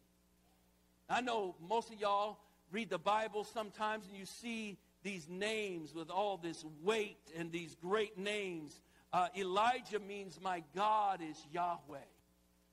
I 1.08 1.20
know 1.20 1.54
most 1.68 1.92
of 1.92 2.00
y'all 2.00 2.38
read 2.70 2.90
the 2.90 2.98
Bible 2.98 3.44
sometimes 3.44 4.06
and 4.08 4.16
you 4.16 4.26
see 4.26 4.78
these 5.02 5.28
names 5.28 5.94
with 5.94 6.10
all 6.10 6.36
this 6.36 6.64
weight 6.82 7.20
and 7.36 7.52
these 7.52 7.76
great 7.80 8.18
names. 8.18 8.80
Uh, 9.12 9.28
Elijah 9.36 10.00
means 10.00 10.40
my 10.42 10.62
God 10.74 11.20
is 11.22 11.36
Yahweh, 11.52 11.98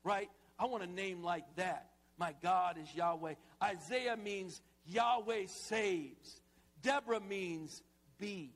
right? 0.03 0.29
I 0.59 0.65
want 0.65 0.83
a 0.83 0.87
name 0.87 1.23
like 1.23 1.45
that. 1.57 1.89
My 2.17 2.33
God 2.41 2.77
is 2.81 2.93
Yahweh. 2.95 3.35
Isaiah 3.61 4.17
means 4.17 4.61
Yahweh 4.87 5.45
saves. 5.47 6.41
Deborah 6.81 7.21
means 7.21 7.81
bee. 8.19 8.51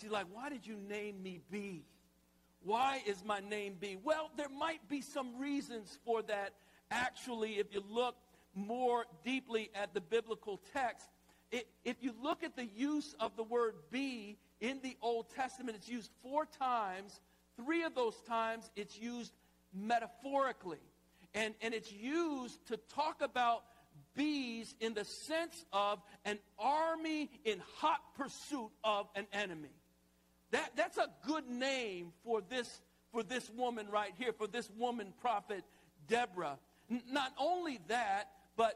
She's 0.00 0.10
like, 0.10 0.26
why 0.32 0.48
did 0.48 0.66
you 0.66 0.76
name 0.76 1.22
me 1.22 1.40
bee? 1.50 1.84
Why 2.64 3.02
is 3.06 3.22
my 3.24 3.40
name 3.40 3.76
bee? 3.78 3.98
Well, 4.02 4.30
there 4.36 4.48
might 4.48 4.88
be 4.88 5.02
some 5.02 5.38
reasons 5.38 5.98
for 6.04 6.22
that. 6.22 6.54
Actually, 6.90 7.58
if 7.58 7.66
you 7.72 7.82
look 7.90 8.16
more 8.54 9.04
deeply 9.22 9.70
at 9.74 9.92
the 9.92 10.00
biblical 10.00 10.60
text, 10.72 11.06
it, 11.52 11.68
if 11.84 11.96
you 12.00 12.14
look 12.22 12.42
at 12.42 12.56
the 12.56 12.64
use 12.64 13.14
of 13.20 13.36
the 13.36 13.42
word 13.42 13.74
bee 13.90 14.38
in 14.60 14.80
the 14.82 14.96
Old 15.02 15.26
Testament, 15.34 15.76
it's 15.76 15.88
used 15.88 16.10
four 16.22 16.46
times. 16.46 17.20
Three 17.62 17.82
of 17.82 17.94
those 17.94 18.16
times 18.26 18.70
it's 18.76 18.98
used 18.98 19.32
metaphorically. 19.74 20.80
And, 21.34 21.54
and 21.60 21.74
it's 21.74 21.92
used 21.92 22.66
to 22.68 22.78
talk 22.94 23.20
about 23.20 23.64
bees 24.16 24.74
in 24.80 24.94
the 24.94 25.04
sense 25.04 25.64
of 25.72 26.00
an 26.24 26.38
army 26.58 27.30
in 27.44 27.60
hot 27.76 28.00
pursuit 28.16 28.70
of 28.82 29.06
an 29.14 29.26
enemy. 29.32 29.74
That, 30.54 30.70
that's 30.76 30.98
a 30.98 31.08
good 31.26 31.50
name 31.50 32.12
for 32.22 32.40
this, 32.40 32.80
for 33.10 33.24
this 33.24 33.50
woman 33.50 33.88
right 33.90 34.12
here, 34.16 34.32
for 34.32 34.46
this 34.46 34.70
woman 34.78 35.12
prophet, 35.20 35.64
Deborah. 36.06 36.60
N- 36.88 37.02
not 37.10 37.32
only 37.38 37.80
that, 37.88 38.28
but 38.56 38.74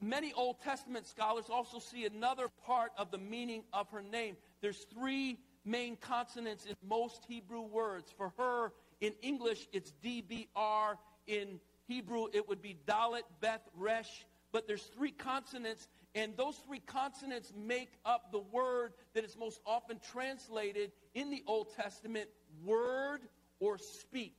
many 0.00 0.32
Old 0.34 0.60
Testament 0.60 1.04
scholars 1.04 1.46
also 1.50 1.80
see 1.80 2.06
another 2.06 2.46
part 2.64 2.92
of 2.96 3.10
the 3.10 3.18
meaning 3.18 3.64
of 3.72 3.90
her 3.90 4.02
name. 4.02 4.36
There's 4.60 4.86
three 4.94 5.40
main 5.64 5.96
consonants 5.96 6.64
in 6.64 6.76
most 6.88 7.24
Hebrew 7.26 7.62
words. 7.62 8.14
For 8.16 8.32
her, 8.38 8.72
in 9.00 9.12
English, 9.20 9.66
it's 9.72 9.92
DBR. 10.04 10.94
In 11.26 11.58
Hebrew, 11.88 12.26
it 12.32 12.48
would 12.48 12.62
be 12.62 12.78
Dalet, 12.86 13.22
Beth, 13.40 13.68
Resh. 13.76 14.26
But 14.52 14.68
there's 14.68 14.84
three 14.96 15.10
consonants, 15.10 15.88
and 16.14 16.36
those 16.36 16.56
three 16.66 16.78
consonants 16.78 17.52
make 17.56 17.90
up 18.04 18.30
the 18.30 18.38
word 18.38 18.92
that 19.12 19.24
is 19.24 19.36
most 19.36 19.60
often 19.66 19.98
translated 20.12 20.92
in 21.16 21.30
the 21.30 21.42
Old 21.46 21.74
Testament 21.74 22.28
word 22.62 23.22
or 23.58 23.78
speak. 23.78 24.36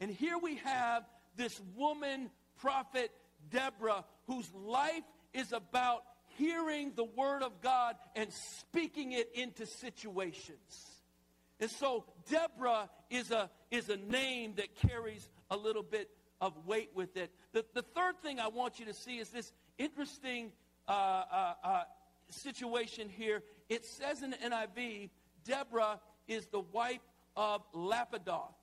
And 0.00 0.10
here 0.10 0.38
we 0.38 0.56
have 0.64 1.04
this 1.36 1.60
woman 1.76 2.30
prophet, 2.60 3.12
Deborah, 3.50 4.04
whose 4.26 4.50
life 4.54 5.04
is 5.34 5.52
about 5.52 6.02
hearing 6.38 6.92
the 6.96 7.04
word 7.04 7.42
of 7.42 7.60
God 7.60 7.96
and 8.16 8.32
speaking 8.32 9.12
it 9.12 9.30
into 9.34 9.66
situations. 9.66 11.02
And 11.60 11.70
so 11.70 12.06
Deborah 12.30 12.88
is 13.10 13.30
a, 13.30 13.50
is 13.70 13.90
a 13.90 13.96
name 13.96 14.54
that 14.56 14.74
carries 14.76 15.28
a 15.50 15.56
little 15.58 15.82
bit 15.82 16.08
of 16.40 16.54
weight 16.66 16.90
with 16.94 17.18
it. 17.18 17.30
The, 17.52 17.66
the 17.74 17.82
third 17.82 18.18
thing 18.22 18.40
I 18.40 18.48
want 18.48 18.80
you 18.80 18.86
to 18.86 18.94
see 18.94 19.18
is 19.18 19.28
this 19.28 19.52
interesting 19.78 20.52
uh, 20.88 20.90
uh, 20.90 21.54
uh, 21.62 21.82
situation 22.30 23.10
here. 23.10 23.42
It 23.68 23.84
says 23.84 24.22
in 24.22 24.30
the 24.30 24.36
NIV, 24.38 25.10
Deborah 25.44 26.00
is 26.28 26.46
the 26.46 26.60
wife 26.60 27.00
of 27.36 27.62
Lapidoth. 27.72 28.54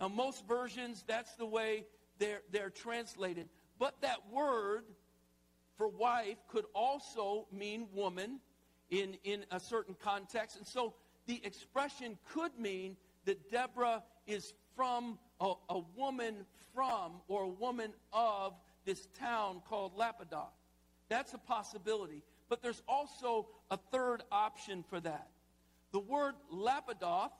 Now, 0.00 0.08
most 0.08 0.46
versions, 0.46 1.04
that's 1.06 1.34
the 1.34 1.46
way 1.46 1.84
they're, 2.18 2.42
they're 2.52 2.70
translated. 2.70 3.48
But 3.78 4.00
that 4.02 4.18
word 4.30 4.84
for 5.76 5.88
wife 5.88 6.36
could 6.48 6.64
also 6.74 7.46
mean 7.52 7.86
woman 7.92 8.40
in, 8.90 9.16
in 9.24 9.44
a 9.50 9.60
certain 9.60 9.96
context. 10.02 10.56
And 10.56 10.66
so 10.66 10.94
the 11.26 11.40
expression 11.44 12.18
could 12.32 12.58
mean 12.58 12.96
that 13.24 13.50
Deborah 13.50 14.02
is 14.26 14.54
from 14.76 15.18
a, 15.40 15.52
a 15.68 15.80
woman 15.96 16.46
from 16.74 17.20
or 17.28 17.44
a 17.44 17.48
woman 17.48 17.92
of 18.12 18.54
this 18.84 19.08
town 19.18 19.62
called 19.68 19.96
Lapidoth. 19.96 20.52
That's 21.08 21.34
a 21.34 21.38
possibility. 21.38 22.22
but 22.48 22.62
there's 22.62 22.82
also 22.88 23.48
a 23.70 23.76
third 23.76 24.22
option 24.32 24.84
for 24.88 25.00
that. 25.00 25.28
The 25.92 26.00
word 26.00 26.34
lapidoth 26.52 27.32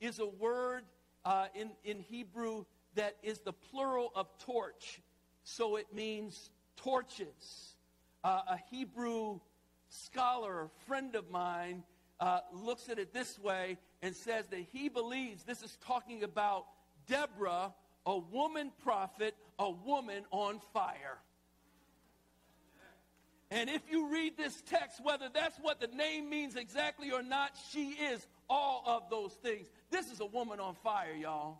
is 0.00 0.18
a 0.18 0.26
word 0.26 0.84
uh, 1.24 1.46
in, 1.54 1.70
in 1.84 2.00
Hebrew 2.00 2.64
that 2.94 3.16
is 3.22 3.40
the 3.40 3.52
plural 3.52 4.12
of 4.14 4.26
torch. 4.38 5.00
So 5.44 5.76
it 5.76 5.92
means 5.94 6.50
torches. 6.76 7.74
Uh, 8.22 8.40
a 8.48 8.58
Hebrew 8.70 9.40
scholar, 9.88 10.68
friend 10.86 11.14
of 11.14 11.30
mine, 11.30 11.82
uh, 12.20 12.40
looks 12.52 12.88
at 12.88 12.98
it 12.98 13.12
this 13.14 13.38
way 13.38 13.78
and 14.02 14.14
says 14.14 14.46
that 14.48 14.66
he 14.72 14.88
believes 14.88 15.42
this 15.44 15.62
is 15.62 15.78
talking 15.86 16.22
about 16.22 16.66
Deborah, 17.06 17.72
a 18.06 18.18
woman 18.18 18.72
prophet, 18.84 19.34
a 19.58 19.70
woman 19.70 20.24
on 20.30 20.60
fire. 20.72 21.18
And 23.50 23.68
if 23.68 23.82
you 23.90 24.12
read 24.12 24.36
this 24.36 24.62
text, 24.66 25.02
whether 25.02 25.28
that's 25.32 25.58
what 25.58 25.80
the 25.80 25.88
name 25.88 26.30
means 26.30 26.54
exactly 26.54 27.10
or 27.10 27.22
not, 27.22 27.50
she 27.72 27.90
is 27.90 28.26
all 28.48 28.84
of 28.86 29.10
those 29.10 29.32
things. 29.42 29.68
This 29.90 30.10
is 30.10 30.20
a 30.20 30.26
woman 30.26 30.60
on 30.60 30.74
fire, 30.76 31.14
y'all. 31.14 31.58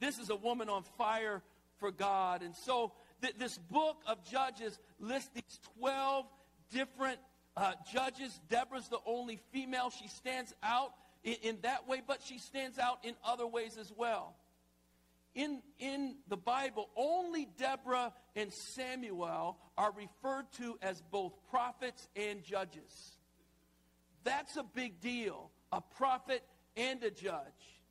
This 0.00 0.18
is 0.18 0.30
a 0.30 0.36
woman 0.36 0.68
on 0.68 0.84
fire 0.96 1.42
for 1.78 1.90
God. 1.90 2.42
And 2.42 2.54
so 2.54 2.92
th- 3.22 3.34
this 3.38 3.58
book 3.58 3.96
of 4.06 4.22
Judges 4.24 4.78
lists 5.00 5.30
these 5.34 5.58
12 5.78 6.26
different 6.72 7.18
uh, 7.56 7.72
judges. 7.92 8.38
Deborah's 8.48 8.88
the 8.88 9.00
only 9.04 9.40
female. 9.52 9.90
She 9.90 10.08
stands 10.08 10.54
out 10.62 10.92
in, 11.24 11.36
in 11.42 11.58
that 11.62 11.88
way, 11.88 12.02
but 12.06 12.20
she 12.22 12.38
stands 12.38 12.78
out 12.78 12.98
in 13.02 13.14
other 13.24 13.46
ways 13.46 13.78
as 13.80 13.92
well. 13.96 14.36
In, 15.36 15.60
in 15.78 16.16
the 16.28 16.36
Bible, 16.38 16.88
only 16.96 17.46
Deborah 17.58 18.14
and 18.34 18.50
Samuel 18.50 19.58
are 19.76 19.92
referred 19.92 20.50
to 20.56 20.78
as 20.80 21.02
both 21.10 21.34
prophets 21.50 22.08
and 22.16 22.42
judges. 22.42 23.18
That's 24.24 24.56
a 24.56 24.62
big 24.62 24.98
deal, 25.02 25.50
a 25.70 25.82
prophet 25.82 26.42
and 26.74 27.02
a 27.04 27.10
judge. 27.10 27.82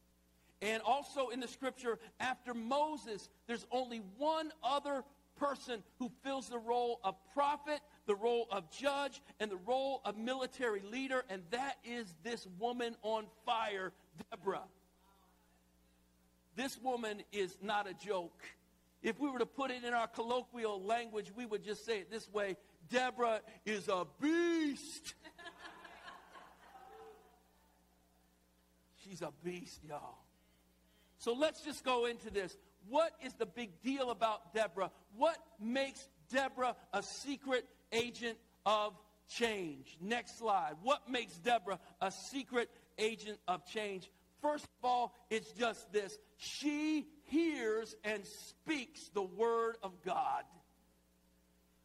And 0.64 0.82
also 0.82 1.30
in 1.30 1.40
the 1.40 1.48
scripture, 1.48 2.00
after 2.20 2.56
Moses, 2.56 3.30
there's 3.46 3.68
only 3.72 4.02
one 4.18 4.52
other 4.64 5.04
person 5.38 5.84
who 6.00 6.10
fills 6.24 6.50
the 6.50 6.58
role 6.58 7.00
of 7.04 7.14
prophet, 7.36 7.80
the 8.08 8.16
role 8.16 8.48
of 8.52 8.72
judge, 8.72 9.22
and 9.40 9.52
the 9.52 9.60
role 9.68 10.02
of 10.04 10.18
military 10.18 10.82
leader, 10.82 11.24
and 11.30 11.44
that 11.52 11.76
is 11.84 12.12
this 12.24 12.48
woman 12.58 12.96
on 13.04 13.28
fire, 13.46 13.94
Deborah. 14.32 14.64
This 16.56 16.78
woman 16.82 17.22
is 17.32 17.58
not 17.62 17.90
a 17.90 17.94
joke. 17.94 18.44
If 19.02 19.20
we 19.20 19.30
were 19.30 19.40
to 19.40 19.46
put 19.46 19.72
it 19.72 19.84
in 19.84 19.94
our 19.94 20.08
colloquial 20.08 20.82
language, 20.82 21.32
we 21.36 21.46
would 21.46 21.64
just 21.64 21.86
say 21.86 22.00
it 22.00 22.10
this 22.10 22.28
way 22.32 22.58
Deborah 22.90 23.42
is 23.66 23.88
a 23.88 24.06
beast. 24.22 25.14
She's 29.04 29.22
a 29.22 29.32
beast, 29.44 29.82
y'all. 29.88 30.18
So 31.20 31.34
let's 31.34 31.62
just 31.62 31.84
go 31.84 32.06
into 32.06 32.32
this. 32.32 32.56
What 32.90 33.12
is 33.24 33.34
the 33.34 33.46
big 33.46 33.82
deal 33.82 34.10
about 34.12 34.54
Deborah? 34.54 34.92
What 35.18 35.38
makes 35.60 36.08
Deborah 36.32 36.76
a 36.94 37.02
secret 37.02 37.68
agent 37.92 38.38
of 38.66 38.94
change? 39.30 39.98
Next 40.02 40.38
slide. 40.38 40.76
What 40.84 41.10
makes 41.10 41.34
Deborah 41.38 41.80
a 42.02 42.12
secret 42.12 42.70
agent 42.98 43.40
of 43.48 43.66
change? 43.66 44.10
First 44.46 44.66
of 44.66 44.86
all, 44.88 45.16
it's 45.32 45.52
just 45.54 45.92
this 45.92 46.18
she 46.38 47.08
hears 47.24 47.96
and 48.04 48.24
speaks 48.26 49.10
the 49.16 49.24
word 49.24 49.76
of 49.82 49.92
God. 50.06 50.44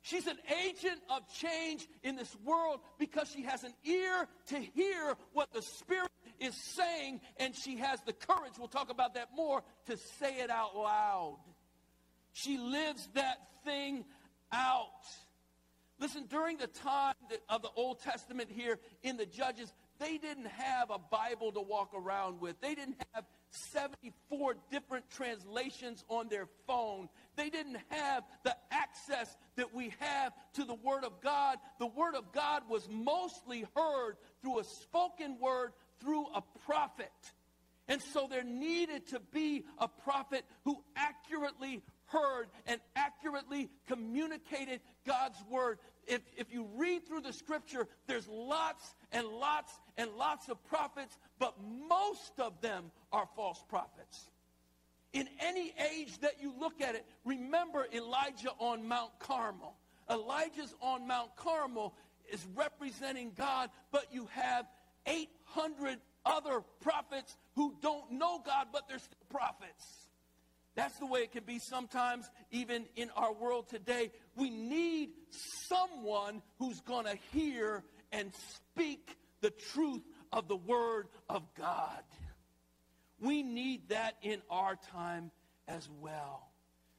She's 0.02 0.26
an 0.26 0.36
agent 0.66 1.00
of 1.08 1.22
change 1.32 1.88
in 2.02 2.16
this 2.16 2.34
world 2.44 2.80
because 2.98 3.30
she 3.30 3.44
has 3.44 3.64
an 3.64 3.72
ear 3.84 4.26
to 4.48 4.58
hear 4.58 5.14
what 5.32 5.52
the 5.54 5.62
Spirit 5.62 6.10
is 6.38 6.54
saying, 6.54 7.20
and 7.38 7.54
she 7.54 7.78
has 7.78 8.00
the 8.02 8.12
courage, 8.12 8.52
we'll 8.58 8.68
talk 8.68 8.90
about 8.90 9.14
that 9.14 9.28
more, 9.34 9.62
to 9.86 9.96
say 10.18 10.40
it 10.40 10.50
out 10.50 10.76
loud. 10.76 11.38
She 12.32 12.58
lives 12.58 13.08
that 13.14 13.38
thing 13.64 14.04
out. 14.52 14.86
Listen, 15.98 16.24
during 16.28 16.56
the 16.56 16.66
time 16.66 17.14
of 17.48 17.62
the 17.62 17.70
Old 17.76 18.02
Testament 18.02 18.50
here 18.50 18.78
in 19.02 19.18
the 19.18 19.26
Judges, 19.26 19.72
they 20.00 20.16
didn't 20.16 20.48
have 20.48 20.90
a 20.90 20.98
Bible 20.98 21.52
to 21.52 21.60
walk 21.60 21.92
around 21.94 22.40
with. 22.40 22.60
They 22.60 22.74
didn't 22.74 22.96
have 23.12 23.24
74 23.50 24.56
different 24.70 25.08
translations 25.10 26.02
on 26.08 26.28
their 26.28 26.46
phone. 26.66 27.08
They 27.36 27.50
didn't 27.50 27.76
have 27.88 28.24
the 28.42 28.56
access 28.70 29.36
that 29.56 29.74
we 29.74 29.92
have 30.00 30.32
to 30.54 30.64
the 30.64 30.74
Word 30.74 31.04
of 31.04 31.20
God. 31.20 31.58
The 31.78 31.86
Word 31.86 32.14
of 32.14 32.32
God 32.32 32.62
was 32.68 32.88
mostly 32.90 33.66
heard 33.76 34.16
through 34.40 34.60
a 34.60 34.64
spoken 34.64 35.38
word 35.38 35.72
through 36.00 36.26
a 36.34 36.42
prophet. 36.64 37.12
And 37.86 38.00
so 38.00 38.26
there 38.30 38.44
needed 38.44 39.08
to 39.08 39.20
be 39.32 39.64
a 39.78 39.88
prophet 39.88 40.44
who 40.64 40.82
accurately 40.96 41.82
heard 42.10 42.48
and 42.66 42.80
accurately 42.96 43.70
communicated 43.88 44.80
God's 45.06 45.38
word. 45.50 45.78
If, 46.06 46.20
if 46.36 46.52
you 46.52 46.68
read 46.76 47.06
through 47.06 47.22
the 47.22 47.32
scripture, 47.32 47.86
there's 48.06 48.28
lots 48.28 48.94
and 49.12 49.26
lots 49.26 49.72
and 49.96 50.10
lots 50.18 50.48
of 50.48 50.62
prophets, 50.64 51.16
but 51.38 51.54
most 51.88 52.38
of 52.38 52.60
them 52.60 52.90
are 53.12 53.28
false 53.36 53.62
prophets. 53.68 54.28
In 55.12 55.28
any 55.40 55.72
age 55.92 56.18
that 56.20 56.40
you 56.40 56.52
look 56.58 56.80
at 56.80 56.94
it, 56.94 57.04
remember 57.24 57.86
Elijah 57.92 58.52
on 58.58 58.86
Mount 58.86 59.10
Carmel. 59.18 59.76
Elijah's 60.08 60.74
on 60.80 61.06
Mount 61.06 61.34
Carmel 61.36 61.94
is 62.32 62.44
representing 62.54 63.32
God, 63.36 63.70
but 63.92 64.06
you 64.12 64.28
have 64.32 64.66
800 65.06 65.98
other 66.24 66.62
prophets 66.80 67.36
who 67.54 67.74
don't 67.80 68.12
know 68.12 68.40
God, 68.44 68.68
but 68.72 68.88
they're 68.88 68.98
still 68.98 69.16
prophets. 69.30 70.09
That's 70.76 70.96
the 70.98 71.06
way 71.06 71.20
it 71.20 71.32
can 71.32 71.44
be 71.44 71.58
sometimes, 71.58 72.30
even 72.50 72.86
in 72.96 73.10
our 73.16 73.32
world 73.32 73.68
today. 73.68 74.12
We 74.36 74.50
need 74.50 75.10
someone 75.68 76.42
who's 76.58 76.80
going 76.80 77.06
to 77.06 77.18
hear 77.32 77.82
and 78.12 78.32
speak 78.54 79.16
the 79.40 79.50
truth 79.50 80.02
of 80.32 80.48
the 80.48 80.56
Word 80.56 81.08
of 81.28 81.42
God. 81.54 82.02
We 83.20 83.42
need 83.42 83.88
that 83.88 84.14
in 84.22 84.40
our 84.48 84.76
time 84.92 85.30
as 85.68 85.88
well. 86.00 86.48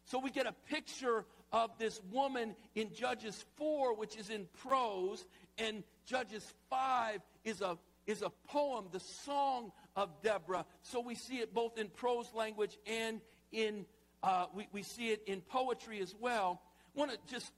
So 0.05 0.19
we 0.19 0.29
get 0.29 0.45
a 0.45 0.55
picture 0.69 1.25
of 1.51 1.71
this 1.77 1.99
woman 2.11 2.55
in 2.75 2.93
Judges 2.93 3.45
4, 3.57 3.95
which 3.95 4.17
is 4.17 4.29
in 4.29 4.47
prose, 4.59 5.25
and 5.57 5.83
Judges 6.05 6.45
5 6.69 7.19
is 7.43 7.61
a, 7.61 7.77
is 8.05 8.21
a 8.21 8.29
poem, 8.47 8.87
the 8.91 8.99
song 8.99 9.71
of 9.95 10.09
Deborah. 10.21 10.65
So 10.81 11.01
we 11.01 11.15
see 11.15 11.37
it 11.37 11.53
both 11.53 11.77
in 11.77 11.87
prose 11.89 12.27
language 12.33 12.77
and 12.85 13.21
in, 13.51 13.85
uh, 14.23 14.45
we, 14.53 14.67
we 14.71 14.83
see 14.83 15.09
it 15.09 15.23
in 15.27 15.41
poetry 15.41 16.01
as 16.01 16.15
well. 16.19 16.61
I 16.95 16.99
want 16.99 17.11
to 17.11 17.17
just 17.27 17.51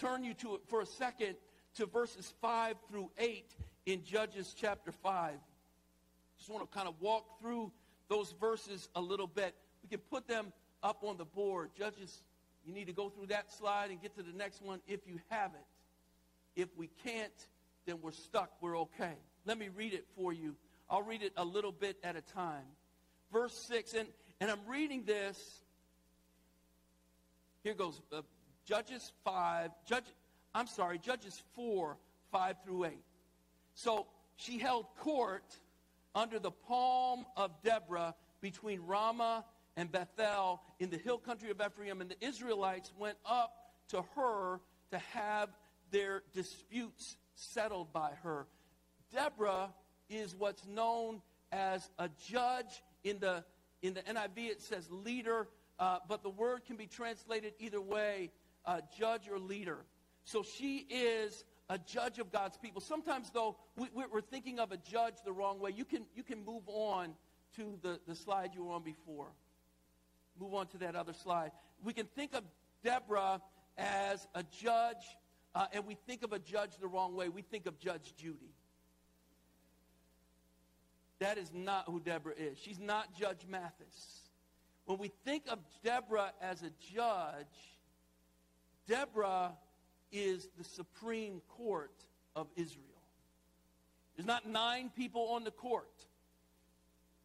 turn 0.00 0.24
you 0.24 0.34
to 0.34 0.54
it 0.54 0.60
for 0.68 0.80
a 0.80 0.86
second 0.86 1.36
to 1.76 1.86
verses 1.86 2.32
5 2.40 2.76
through 2.90 3.10
8 3.18 3.44
in 3.86 4.04
Judges 4.04 4.54
chapter 4.56 4.92
5. 4.92 5.34
Just 6.38 6.50
want 6.50 6.70
to 6.70 6.76
kind 6.76 6.88
of 6.88 6.94
walk 7.00 7.40
through 7.40 7.72
those 8.08 8.34
verses 8.40 8.88
a 8.94 9.00
little 9.00 9.26
bit. 9.26 9.54
We 9.82 9.88
can 9.88 10.00
put 10.10 10.26
them 10.26 10.52
up 10.82 11.02
on 11.02 11.16
the 11.16 11.24
board. 11.24 11.70
Judges, 11.76 12.22
you 12.64 12.72
need 12.72 12.86
to 12.86 12.92
go 12.92 13.08
through 13.08 13.26
that 13.26 13.52
slide 13.52 13.90
and 13.90 14.00
get 14.00 14.16
to 14.16 14.22
the 14.22 14.36
next 14.36 14.62
one 14.62 14.80
if 14.86 15.00
you 15.06 15.18
haven't. 15.28 15.62
If 16.56 16.68
we 16.76 16.90
can't, 17.04 17.32
then 17.86 17.98
we're 18.02 18.12
stuck. 18.12 18.50
We're 18.60 18.78
okay. 18.80 19.14
Let 19.46 19.58
me 19.58 19.68
read 19.74 19.94
it 19.94 20.04
for 20.16 20.32
you. 20.32 20.56
I'll 20.90 21.02
read 21.02 21.22
it 21.22 21.32
a 21.36 21.44
little 21.44 21.72
bit 21.72 21.96
at 22.02 22.16
a 22.16 22.20
time. 22.20 22.64
Verse 23.32 23.54
6, 23.68 23.94
and, 23.94 24.08
and 24.40 24.50
I'm 24.50 24.60
reading 24.68 25.04
this. 25.04 25.38
Here 27.62 27.74
goes. 27.74 28.00
Uh, 28.12 28.22
Judges 28.68 29.12
5, 29.24 29.70
Judge, 29.86 30.04
I'm 30.54 30.66
sorry, 30.66 30.98
Judges 30.98 31.42
4, 31.54 31.96
5 32.30 32.56
through 32.62 32.84
8. 32.84 32.92
So 33.72 34.06
she 34.36 34.58
held 34.58 34.84
court 34.98 35.56
under 36.14 36.38
the 36.38 36.50
palm 36.50 37.24
of 37.34 37.50
Deborah 37.62 38.14
between 38.42 38.80
Ramah 38.82 39.46
and 39.78 39.90
Bethel 39.90 40.60
in 40.80 40.90
the 40.90 40.98
hill 40.98 41.16
country 41.16 41.50
of 41.50 41.62
Ephraim, 41.64 42.02
and 42.02 42.10
the 42.10 42.22
Israelites 42.22 42.92
went 42.98 43.16
up 43.24 43.54
to 43.88 44.04
her 44.14 44.60
to 44.90 44.98
have 45.14 45.48
their 45.90 46.22
disputes 46.34 47.16
settled 47.36 47.90
by 47.90 48.10
her. 48.22 48.46
Deborah 49.14 49.70
is 50.10 50.34
what's 50.36 50.66
known 50.66 51.22
as 51.52 51.88
a 51.98 52.10
judge 52.28 52.82
in 53.02 53.18
the 53.18 53.44
in 53.82 53.94
the 53.94 54.02
NIV. 54.02 54.50
It 54.50 54.62
says 54.62 54.88
leader, 54.90 55.48
uh, 55.78 55.98
but 56.08 56.22
the 56.22 56.30
word 56.30 56.64
can 56.66 56.76
be 56.76 56.86
translated 56.86 57.54
either 57.58 57.80
way, 57.80 58.30
uh, 58.64 58.80
judge 58.96 59.28
or 59.30 59.38
leader. 59.38 59.78
So 60.24 60.42
she 60.42 60.86
is 60.90 61.44
a 61.70 61.78
judge 61.78 62.18
of 62.18 62.32
God's 62.32 62.56
people. 62.56 62.80
Sometimes, 62.80 63.30
though, 63.30 63.56
we, 63.76 63.88
are 64.02 64.20
thinking 64.20 64.58
of 64.58 64.72
a 64.72 64.76
judge 64.76 65.14
the 65.24 65.32
wrong 65.32 65.58
way. 65.58 65.72
You 65.74 65.84
can, 65.84 66.04
you 66.14 66.22
can 66.22 66.44
move 66.44 66.62
on 66.66 67.14
to 67.56 67.78
the, 67.82 68.00
the 68.06 68.14
slide 68.14 68.50
you 68.54 68.64
were 68.64 68.72
on 68.72 68.82
before. 68.82 69.28
Move 70.38 70.54
on 70.54 70.66
to 70.68 70.78
that 70.78 70.94
other 70.94 71.12
slide. 71.12 71.52
We 71.82 71.92
can 71.92 72.06
think 72.06 72.34
of 72.34 72.44
Deborah 72.82 73.40
as 73.76 74.26
a 74.34 74.42
judge 74.42 75.16
uh, 75.54 75.66
and 75.72 75.86
we 75.86 75.96
think 76.06 76.22
of 76.22 76.32
a 76.32 76.38
judge 76.38 76.76
the 76.80 76.86
wrong 76.86 77.14
way. 77.14 77.28
We 77.28 77.42
think 77.42 77.66
of 77.66 77.78
Judge 77.78 78.14
Judy. 78.16 78.54
That 81.20 81.38
is 81.38 81.50
not 81.52 81.84
who 81.86 82.00
Deborah 82.00 82.34
is. 82.36 82.58
She's 82.58 82.78
not 82.78 83.14
Judge 83.18 83.44
Mathis. 83.48 84.28
When 84.84 84.98
we 84.98 85.10
think 85.24 85.44
of 85.48 85.58
Deborah 85.84 86.32
as 86.40 86.62
a 86.62 86.70
judge, 86.94 87.46
Deborah 88.86 89.52
is 90.12 90.48
the 90.56 90.64
Supreme 90.64 91.42
Court 91.48 91.92
of 92.34 92.46
Israel. 92.56 92.84
There's 94.16 94.26
not 94.26 94.48
nine 94.48 94.90
people 94.96 95.28
on 95.32 95.44
the 95.44 95.50
court. 95.50 95.90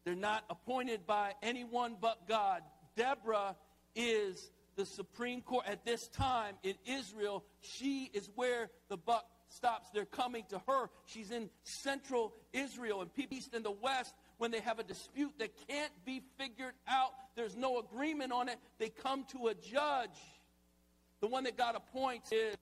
They're 0.04 0.14
not 0.14 0.44
appointed 0.50 1.06
by 1.06 1.32
anyone 1.42 1.96
but 2.00 2.28
God. 2.28 2.62
Deborah 2.96 3.56
is 3.96 4.50
the 4.76 4.84
Supreme 4.84 5.40
Court. 5.40 5.64
At 5.66 5.84
this 5.84 6.08
time 6.08 6.56
in 6.62 6.74
Israel, 6.84 7.44
she 7.60 8.10
is 8.12 8.28
where 8.34 8.70
the 8.88 8.96
buck 8.96 9.26
stops. 9.54 9.88
They're 9.92 10.04
coming 10.04 10.44
to 10.50 10.60
her. 10.66 10.90
She's 11.06 11.30
in 11.30 11.48
central 11.62 12.34
Israel. 12.52 13.00
And 13.00 13.12
people 13.12 13.36
east 13.36 13.54
and 13.54 13.64
the 13.64 13.70
west, 13.70 14.14
when 14.38 14.50
they 14.50 14.60
have 14.60 14.78
a 14.78 14.84
dispute 14.84 15.32
that 15.38 15.50
can't 15.68 15.92
be 16.04 16.22
figured 16.38 16.74
out, 16.88 17.10
there's 17.36 17.56
no 17.56 17.78
agreement 17.78 18.32
on 18.32 18.48
it, 18.48 18.58
they 18.78 18.88
come 18.88 19.24
to 19.32 19.48
a 19.48 19.54
judge. 19.54 20.18
The 21.20 21.26
one 21.28 21.44
that 21.44 21.56
God 21.56 21.74
appoints 21.76 22.32
is 22.32 22.56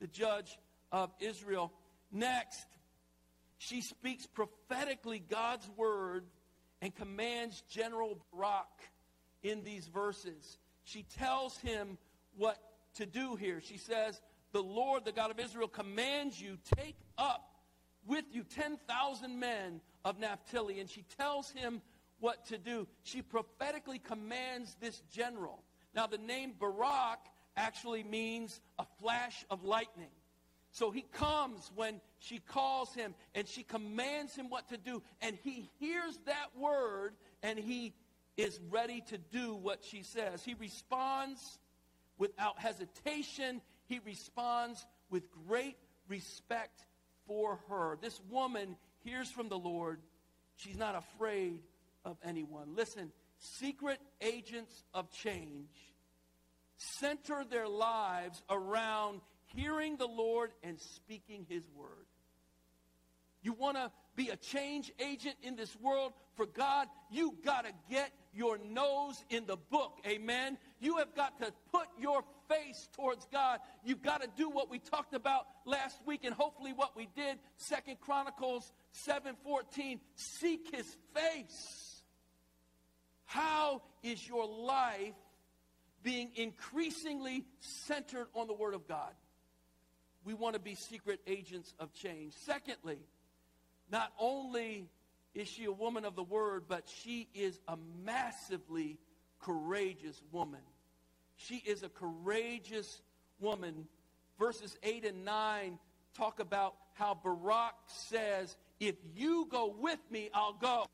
the 0.00 0.06
judge 0.06 0.58
of 0.92 1.10
Israel. 1.20 1.72
Next, 2.12 2.66
she 3.58 3.80
speaks 3.80 4.26
prophetically 4.26 5.18
God's 5.18 5.68
word 5.76 6.24
and 6.80 6.94
commands 6.94 7.62
General 7.68 8.18
Barak 8.32 8.68
in 9.42 9.64
these 9.64 9.86
verses. 9.86 10.58
She 10.84 11.04
tells 11.18 11.56
him 11.58 11.98
what 12.36 12.58
to 12.96 13.06
do 13.06 13.36
here. 13.36 13.60
She 13.60 13.78
says, 13.78 14.20
The 14.54 14.62
Lord, 14.62 15.04
the 15.04 15.10
God 15.10 15.32
of 15.32 15.40
Israel, 15.40 15.66
commands 15.66 16.40
you, 16.40 16.56
take 16.76 16.96
up 17.18 17.50
with 18.06 18.24
you 18.30 18.44
10,000 18.44 19.40
men 19.40 19.80
of 20.04 20.20
Naphtali. 20.20 20.78
And 20.78 20.88
she 20.88 21.04
tells 21.18 21.50
him 21.50 21.82
what 22.20 22.46
to 22.46 22.56
do. 22.56 22.86
She 23.02 23.20
prophetically 23.20 23.98
commands 23.98 24.76
this 24.80 25.02
general. 25.12 25.64
Now, 25.92 26.06
the 26.06 26.18
name 26.18 26.52
Barak 26.56 27.18
actually 27.56 28.04
means 28.04 28.60
a 28.78 28.84
flash 29.00 29.44
of 29.50 29.64
lightning. 29.64 30.12
So 30.70 30.92
he 30.92 31.02
comes 31.12 31.72
when 31.74 32.00
she 32.20 32.38
calls 32.38 32.94
him 32.94 33.16
and 33.34 33.48
she 33.48 33.64
commands 33.64 34.36
him 34.36 34.50
what 34.50 34.68
to 34.68 34.76
do. 34.76 35.02
And 35.20 35.36
he 35.42 35.68
hears 35.80 36.16
that 36.26 36.56
word 36.56 37.14
and 37.42 37.58
he 37.58 37.92
is 38.36 38.60
ready 38.70 39.02
to 39.08 39.18
do 39.18 39.56
what 39.56 39.82
she 39.82 40.04
says. 40.04 40.44
He 40.44 40.54
responds 40.54 41.58
without 42.18 42.60
hesitation, 42.60 43.60
he 43.86 44.00
responds 44.04 44.84
with 45.10 45.24
great 45.46 45.76
respect 46.08 46.84
for 47.26 47.60
her. 47.68 47.98
This 48.00 48.20
woman 48.30 48.76
hears 49.04 49.30
from 49.30 49.48
the 49.48 49.58
Lord. 49.58 50.00
She's 50.56 50.76
not 50.76 50.94
afraid 50.94 51.60
of 52.04 52.16
anyone. 52.24 52.74
Listen, 52.74 53.12
secret 53.38 54.00
agents 54.20 54.84
of 54.92 55.10
change 55.10 55.68
center 56.76 57.44
their 57.48 57.68
lives 57.68 58.42
around 58.50 59.20
hearing 59.54 59.96
the 59.96 60.06
Lord 60.06 60.50
and 60.62 60.80
speaking 60.80 61.46
his 61.48 61.62
word. 61.74 62.06
You 63.42 63.52
want 63.52 63.76
to 63.76 63.90
be 64.16 64.30
a 64.30 64.36
change 64.36 64.90
agent 64.98 65.36
in 65.42 65.54
this 65.54 65.74
world 65.76 66.12
for 66.34 66.46
God? 66.46 66.88
You 67.10 67.36
got 67.44 67.66
to 67.66 67.72
get 67.90 68.10
your 68.32 68.58
nose 68.58 69.22
in 69.28 69.44
the 69.46 69.56
book. 69.56 69.98
Amen. 70.06 70.56
You 70.80 70.96
have 70.96 71.14
got 71.14 71.38
to 71.40 71.52
put 71.70 71.86
your 71.98 72.24
face 72.48 72.88
towards 72.96 73.26
God. 73.32 73.60
You've 73.84 74.02
got 74.02 74.22
to 74.22 74.28
do 74.36 74.48
what 74.48 74.70
we 74.70 74.78
talked 74.78 75.14
about 75.14 75.46
last 75.64 75.98
week 76.06 76.24
and 76.24 76.34
hopefully 76.34 76.72
what 76.72 76.96
we 76.96 77.08
did. 77.14 77.38
Second 77.56 78.00
Chronicles 78.00 78.70
7:14. 78.92 80.00
Seek 80.14 80.74
his 80.74 80.96
face. 81.14 82.02
How 83.24 83.82
is 84.02 84.26
your 84.26 84.46
life 84.46 85.14
being 86.02 86.30
increasingly 86.36 87.44
centered 87.60 88.28
on 88.34 88.46
the 88.46 88.54
word 88.54 88.74
of 88.74 88.86
God? 88.86 89.12
We 90.24 90.34
want 90.34 90.54
to 90.54 90.60
be 90.60 90.74
secret 90.74 91.20
agents 91.26 91.74
of 91.78 91.92
change. 91.92 92.34
Secondly, 92.44 92.98
not 93.90 94.12
only 94.18 94.88
is 95.34 95.48
she 95.48 95.64
a 95.64 95.72
woman 95.72 96.04
of 96.04 96.14
the 96.14 96.22
word, 96.22 96.64
but 96.68 96.88
she 97.02 97.28
is 97.34 97.58
a 97.68 97.76
massively 98.04 98.98
courageous 99.40 100.20
woman. 100.32 100.60
She 101.36 101.56
is 101.56 101.82
a 101.82 101.88
courageous 101.88 103.00
woman. 103.40 103.86
Verses 104.38 104.76
8 104.82 105.04
and 105.04 105.24
9 105.24 105.78
talk 106.16 106.40
about 106.40 106.74
how 106.94 107.14
Barak 107.22 107.74
says, 107.86 108.56
If 108.80 108.96
you 109.14 109.46
go 109.50 109.74
with 109.78 109.98
me, 110.10 110.30
I'll 110.32 110.54
go. 110.54 110.86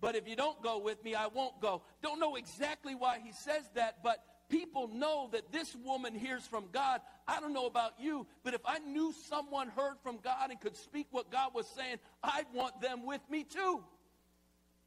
But 0.00 0.16
if 0.16 0.26
you 0.26 0.34
don't 0.34 0.60
go 0.62 0.78
with 0.78 1.02
me, 1.04 1.14
I 1.14 1.28
won't 1.28 1.60
go. 1.60 1.82
Don't 2.02 2.18
know 2.18 2.34
exactly 2.34 2.94
why 2.94 3.20
he 3.22 3.32
says 3.32 3.62
that, 3.74 4.02
but 4.02 4.18
people 4.48 4.88
know 4.88 5.28
that 5.32 5.52
this 5.52 5.74
woman 5.84 6.12
hears 6.12 6.44
from 6.44 6.64
God. 6.72 7.00
I 7.26 7.40
don't 7.40 7.52
know 7.52 7.66
about 7.66 7.92
you, 8.00 8.26
but 8.42 8.52
if 8.52 8.60
I 8.66 8.80
knew 8.80 9.14
someone 9.28 9.68
heard 9.68 9.94
from 10.02 10.18
God 10.18 10.50
and 10.50 10.60
could 10.60 10.76
speak 10.76 11.06
what 11.12 11.30
God 11.30 11.54
was 11.54 11.66
saying, 11.68 11.98
I'd 12.22 12.46
want 12.52 12.80
them 12.80 13.06
with 13.06 13.20
me 13.30 13.44
too. 13.44 13.82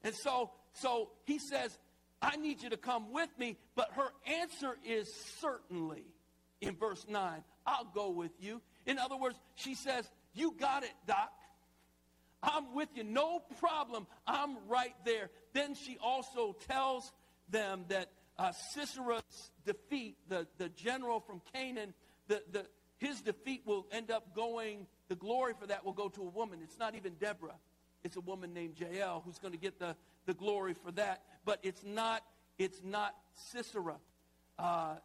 And 0.03 0.13
so, 0.13 0.51
so 0.73 1.09
he 1.23 1.39
says, 1.39 1.79
I 2.25 2.37
need 2.37 2.63
you 2.63 2.71
to 2.71 2.77
come 2.77 3.13
with 3.13 3.29
me, 3.37 3.57
but 3.75 3.91
her 3.93 4.07
answer 4.41 4.75
is 4.83 5.13
certainly 5.39 6.03
in 6.59 6.75
verse 6.75 7.05
9. 7.07 7.43
I'll 7.67 7.91
go 7.93 8.09
with 8.09 8.31
you. 8.39 8.61
In 8.87 8.97
other 8.97 9.15
words, 9.15 9.37
she 9.53 9.75
says, 9.75 10.09
You 10.33 10.55
got 10.59 10.83
it, 10.83 10.93
Doc. 11.07 11.31
I'm 12.41 12.73
with 12.73 12.89
you. 12.95 13.03
No 13.03 13.41
problem. 13.59 14.07
I'm 14.25 14.57
right 14.67 14.95
there. 15.05 15.29
Then 15.53 15.75
she 15.75 15.97
also 16.01 16.55
tells 16.67 17.11
them 17.49 17.85
that 17.89 18.09
uh, 18.37 18.51
Sisera's 18.75 19.51
defeat, 19.65 20.17
the, 20.27 20.47
the 20.57 20.69
general 20.69 21.19
from 21.19 21.41
Canaan, 21.53 21.93
the, 22.27 22.41
the, 22.51 22.65
his 22.97 23.21
defeat 23.21 23.61
will 23.65 23.85
end 23.91 24.09
up 24.09 24.35
going, 24.35 24.87
the 25.09 25.15
glory 25.15 25.53
for 25.59 25.67
that 25.67 25.85
will 25.85 25.93
go 25.93 26.09
to 26.09 26.21
a 26.21 26.29
woman. 26.29 26.59
It's 26.63 26.79
not 26.79 26.95
even 26.95 27.13
Deborah. 27.19 27.55
It's 28.03 28.15
a 28.15 28.21
woman 28.21 28.53
named 28.53 28.79
Jael 28.79 29.21
who's 29.25 29.39
going 29.39 29.53
to 29.53 29.59
get 29.59 29.79
the, 29.79 29.95
the 30.25 30.33
glory 30.33 30.73
for 30.73 30.91
that. 30.91 31.21
But 31.45 31.59
it's 31.63 31.83
not, 31.83 32.23
it's 32.57 32.81
not 32.83 33.15
Sisera. 33.51 33.95
Uh, 34.57 34.95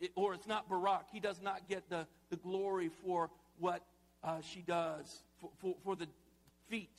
it, 0.00 0.12
or 0.14 0.34
it's 0.34 0.46
not 0.46 0.68
Barak. 0.68 1.06
He 1.12 1.20
does 1.20 1.40
not 1.40 1.68
get 1.68 1.88
the, 1.88 2.06
the 2.30 2.36
glory 2.36 2.90
for 3.04 3.30
what 3.58 3.82
uh, 4.22 4.40
she 4.42 4.60
does, 4.60 5.22
for, 5.40 5.50
for, 5.60 5.74
for 5.84 5.96
the 5.96 6.06
feat. 6.68 6.90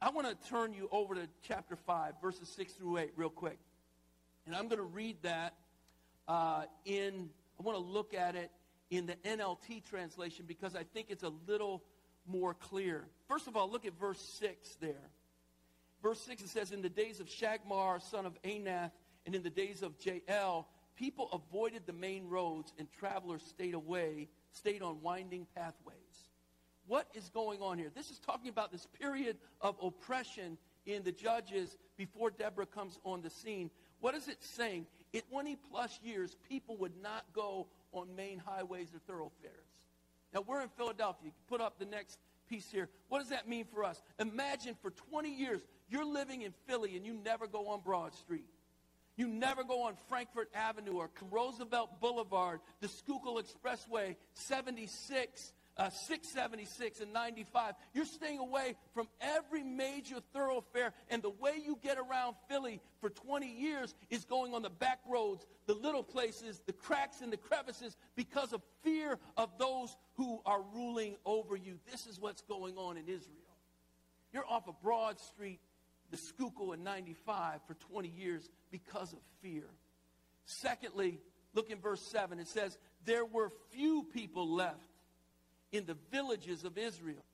I 0.00 0.10
want 0.10 0.28
to 0.28 0.48
turn 0.48 0.72
you 0.72 0.88
over 0.90 1.14
to 1.14 1.28
chapter 1.46 1.76
5, 1.76 2.14
verses 2.20 2.48
6 2.56 2.72
through 2.74 2.98
8, 2.98 3.12
real 3.16 3.30
quick. 3.30 3.58
And 4.46 4.54
I'm 4.54 4.68
going 4.68 4.78
to 4.78 4.82
read 4.82 5.16
that 5.22 5.54
uh, 6.28 6.64
in, 6.84 7.30
I 7.58 7.62
want 7.62 7.78
to 7.78 7.84
look 7.84 8.14
at 8.14 8.34
it 8.34 8.50
in 8.90 9.06
the 9.06 9.14
NLT 9.24 9.84
translation 9.88 10.44
because 10.46 10.74
I 10.74 10.82
think 10.92 11.06
it's 11.08 11.22
a 11.22 11.32
little 11.46 11.82
more 12.26 12.54
clear. 12.54 13.06
First 13.28 13.46
of 13.46 13.56
all, 13.56 13.70
look 13.70 13.86
at 13.86 13.98
verse 13.98 14.20
6 14.40 14.76
there. 14.80 15.10
Verse 16.04 16.20
6 16.20 16.42
it 16.42 16.48
says, 16.50 16.70
In 16.70 16.82
the 16.82 16.90
days 16.90 17.18
of 17.18 17.30
Shamgar, 17.30 17.98
son 17.98 18.26
of 18.26 18.40
Anath, 18.42 18.90
and 19.24 19.34
in 19.34 19.42
the 19.42 19.48
days 19.48 19.82
of 19.82 19.94
Jael, 20.04 20.68
people 20.96 21.30
avoided 21.32 21.86
the 21.86 21.94
main 21.94 22.28
roads 22.28 22.74
and 22.78 22.86
travelers 22.92 23.42
stayed 23.42 23.72
away, 23.72 24.28
stayed 24.52 24.82
on 24.82 25.00
winding 25.00 25.46
pathways. 25.56 25.96
What 26.86 27.08
is 27.14 27.30
going 27.30 27.62
on 27.62 27.78
here? 27.78 27.90
This 27.94 28.10
is 28.10 28.18
talking 28.18 28.50
about 28.50 28.70
this 28.70 28.86
period 29.00 29.38
of 29.62 29.76
oppression 29.82 30.58
in 30.84 31.02
the 31.04 31.12
judges 31.12 31.78
before 31.96 32.30
Deborah 32.30 32.66
comes 32.66 32.98
on 33.04 33.22
the 33.22 33.30
scene. 33.30 33.70
What 34.00 34.14
is 34.14 34.28
it 34.28 34.42
saying? 34.42 34.86
In 35.14 35.22
20 35.30 35.56
plus 35.70 35.98
years, 36.02 36.36
people 36.50 36.76
would 36.76 37.00
not 37.02 37.24
go 37.32 37.68
on 37.92 38.14
main 38.14 38.38
highways 38.38 38.88
or 38.94 38.98
thoroughfares. 39.06 39.54
Now, 40.34 40.42
we're 40.46 40.60
in 40.60 40.68
Philadelphia. 40.76 41.28
you 41.28 41.32
Put 41.48 41.62
up 41.62 41.78
the 41.78 41.86
next 41.86 42.18
piece 42.48 42.70
here. 42.70 42.88
What 43.08 43.20
does 43.20 43.30
that 43.30 43.48
mean 43.48 43.64
for 43.64 43.84
us? 43.84 44.02
Imagine 44.18 44.76
for 44.80 44.90
20 44.90 45.34
years, 45.34 45.60
you're 45.88 46.04
living 46.04 46.42
in 46.42 46.52
Philly 46.66 46.96
and 46.96 47.04
you 47.04 47.14
never 47.24 47.46
go 47.46 47.68
on 47.68 47.80
Broad 47.80 48.14
Street. 48.14 48.46
You 49.16 49.28
never 49.28 49.62
go 49.62 49.82
on 49.84 49.94
Frankford 50.08 50.48
Avenue 50.54 50.94
or 50.94 51.10
Roosevelt 51.30 52.00
Boulevard, 52.00 52.60
the 52.80 52.88
Schuylkill 52.88 53.40
Expressway, 53.40 54.16
76 54.32 55.52
uh, 55.76 55.90
676 55.90 57.00
and 57.00 57.12
95. 57.12 57.74
You're 57.92 58.04
staying 58.04 58.38
away 58.38 58.76
from 58.92 59.08
every 59.20 59.62
major 59.62 60.16
thoroughfare, 60.32 60.92
and 61.08 61.22
the 61.22 61.30
way 61.30 61.54
you 61.64 61.78
get 61.82 61.98
around 61.98 62.36
Philly 62.48 62.80
for 63.00 63.10
20 63.10 63.46
years 63.46 63.94
is 64.10 64.24
going 64.24 64.54
on 64.54 64.62
the 64.62 64.70
back 64.70 65.00
roads, 65.08 65.44
the 65.66 65.74
little 65.74 66.02
places, 66.02 66.60
the 66.66 66.72
cracks 66.72 67.20
and 67.20 67.32
the 67.32 67.36
crevices, 67.36 67.96
because 68.14 68.52
of 68.52 68.62
fear 68.82 69.18
of 69.36 69.50
those 69.58 69.96
who 70.14 70.40
are 70.46 70.62
ruling 70.74 71.16
over 71.24 71.56
you. 71.56 71.78
This 71.90 72.06
is 72.06 72.20
what's 72.20 72.42
going 72.42 72.76
on 72.76 72.96
in 72.96 73.04
Israel. 73.04 73.38
You're 74.32 74.46
off 74.46 74.68
of 74.68 74.80
Broad 74.80 75.18
Street, 75.20 75.60
the 76.10 76.16
Schuylkill 76.16 76.72
and 76.72 76.84
95 76.84 77.60
for 77.66 77.74
20 77.74 78.08
years 78.08 78.48
because 78.70 79.12
of 79.12 79.18
fear. 79.42 79.64
Secondly, 80.46 81.20
look 81.54 81.70
in 81.70 81.78
verse 81.78 82.02
7. 82.02 82.38
It 82.38 82.48
says, 82.48 82.78
There 83.04 83.24
were 83.24 83.50
few 83.70 84.04
people 84.12 84.48
left 84.48 84.93
in 85.74 85.84
the 85.86 85.96
villages 86.12 86.64
of 86.64 86.78
Israel. 86.78 87.24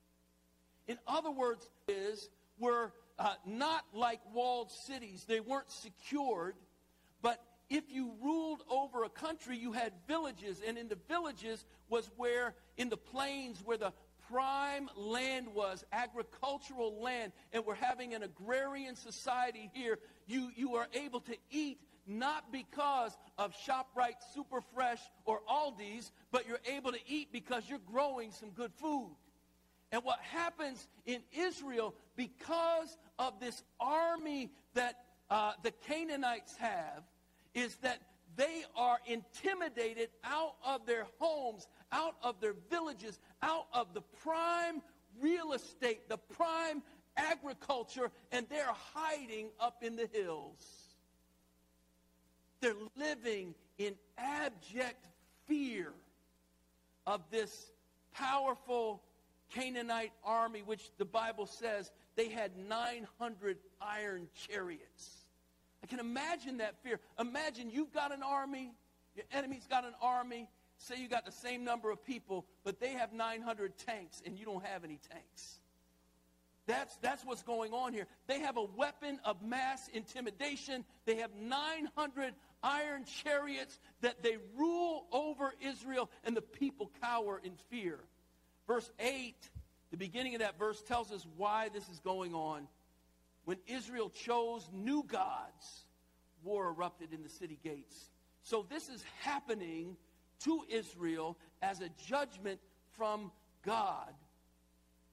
In 0.87 0.97
other 1.07 1.29
words, 1.29 1.69
is 1.87 2.27
were 2.57 2.91
uh, 3.19 3.35
not 3.45 3.85
like 3.93 4.19
walled 4.33 4.71
cities. 4.71 5.25
They 5.27 5.39
weren't 5.39 5.69
secured, 5.69 6.55
but 7.21 7.39
if 7.69 7.83
you 7.89 8.13
ruled 8.21 8.63
over 8.69 9.03
a 9.03 9.09
country, 9.09 9.57
you 9.57 9.73
had 9.73 9.93
villages, 10.07 10.61
and 10.65 10.77
in 10.77 10.87
the 10.87 10.97
villages 11.07 11.63
was 11.87 12.09
where, 12.17 12.55
in 12.77 12.89
the 12.89 12.97
plains, 12.97 13.61
where 13.63 13.77
the 13.77 13.93
prime 14.31 14.89
land 15.41 15.55
was, 15.55 15.83
agricultural 15.91 17.01
land, 17.01 17.31
and 17.53 17.65
we're 17.65 17.75
having 17.75 18.13
an 18.13 18.23
agrarian 18.23 18.95
society 18.95 19.69
here, 19.73 19.99
you, 20.27 20.49
you 20.55 20.75
are 20.75 20.87
able 20.93 21.19
to 21.21 21.35
eat 21.49 21.79
not 22.07 22.51
because 22.51 23.15
of 23.37 23.53
ShopRite, 23.67 24.17
Superfresh, 24.35 24.99
or 25.25 25.39
Aldi's, 25.49 26.11
but 26.31 26.47
you're 26.47 26.59
able 26.65 26.91
to 26.91 26.99
eat 27.07 27.31
because 27.31 27.63
you're 27.69 27.79
growing 27.91 28.31
some 28.31 28.49
good 28.49 28.71
food. 28.73 29.15
And 29.91 30.03
what 30.03 30.19
happens 30.19 30.87
in 31.05 31.21
Israel, 31.31 31.93
because 32.15 32.97
of 33.19 33.39
this 33.39 33.61
army 33.79 34.51
that 34.73 34.95
uh, 35.29 35.53
the 35.63 35.71
Canaanites 35.71 36.55
have, 36.57 37.03
is 37.53 37.75
that 37.77 38.01
they 38.35 38.63
are 38.75 38.97
intimidated 39.05 40.09
out 40.23 40.55
of 40.65 40.85
their 40.85 41.05
homes, 41.19 41.67
out 41.91 42.15
of 42.23 42.39
their 42.39 42.55
villages, 42.69 43.19
out 43.41 43.67
of 43.73 43.93
the 43.93 44.01
prime 44.23 44.81
real 45.19 45.53
estate, 45.53 46.07
the 46.09 46.17
prime 46.17 46.81
agriculture, 47.17 48.11
and 48.31 48.47
they're 48.49 48.73
hiding 48.93 49.49
up 49.59 49.83
in 49.83 49.95
the 49.95 50.09
hills. 50.11 50.59
They're 52.61 52.75
living 52.95 53.55
in 53.77 53.95
abject 54.17 55.05
fear 55.47 55.93
of 57.07 57.21
this 57.31 57.71
powerful 58.13 59.01
Canaanite 59.53 60.13
army, 60.23 60.61
which 60.65 60.91
the 60.97 61.05
Bible 61.05 61.45
says 61.45 61.91
they 62.15 62.29
had 62.29 62.51
900 62.57 63.57
iron 63.81 64.27
chariots. 64.47 65.25
I 65.83 65.87
can 65.87 65.99
imagine 65.99 66.57
that 66.57 66.75
fear. 66.83 66.99
Imagine 67.19 67.69
you've 67.69 67.93
got 67.93 68.13
an 68.13 68.23
army, 68.23 68.71
your 69.15 69.25
enemy's 69.31 69.65
got 69.67 69.83
an 69.83 69.93
army. 70.01 70.47
Say 70.87 70.99
you 70.99 71.07
got 71.07 71.25
the 71.25 71.31
same 71.31 71.63
number 71.63 71.91
of 71.91 72.03
people, 72.03 72.45
but 72.63 72.79
they 72.79 72.93
have 72.93 73.13
900 73.13 73.77
tanks 73.85 74.21
and 74.25 74.37
you 74.37 74.45
don't 74.45 74.65
have 74.65 74.83
any 74.83 74.99
tanks. 75.11 75.59
That's, 76.65 76.95
that's 76.97 77.23
what's 77.23 77.43
going 77.43 77.73
on 77.73 77.93
here. 77.93 78.07
They 78.27 78.39
have 78.39 78.57
a 78.57 78.63
weapon 78.63 79.19
of 79.23 79.43
mass 79.43 79.89
intimidation. 79.93 80.83
They 81.05 81.17
have 81.17 81.31
900 81.35 82.33
iron 82.63 83.05
chariots 83.05 83.79
that 84.01 84.23
they 84.23 84.37
rule 84.55 85.05
over 85.11 85.53
Israel, 85.61 86.09
and 86.23 86.35
the 86.35 86.41
people 86.41 86.91
cower 87.01 87.41
in 87.43 87.53
fear. 87.69 87.99
Verse 88.67 88.89
8, 88.99 89.35
the 89.91 89.97
beginning 89.97 90.35
of 90.35 90.41
that 90.41 90.57
verse 90.57 90.81
tells 90.83 91.11
us 91.11 91.25
why 91.35 91.69
this 91.69 91.87
is 91.89 91.99
going 91.99 92.33
on. 92.33 92.67
When 93.45 93.57
Israel 93.67 94.09
chose 94.09 94.67
new 94.71 95.03
gods, 95.03 95.85
war 96.43 96.69
erupted 96.69 97.11
in 97.11 97.23
the 97.23 97.29
city 97.29 97.59
gates. 97.63 98.09
So 98.43 98.65
this 98.69 98.87
is 98.87 99.03
happening 99.21 99.97
to 100.43 100.63
Israel 100.69 101.37
as 101.61 101.81
a 101.81 101.89
judgment 102.07 102.59
from 102.97 103.31
God. 103.63 104.13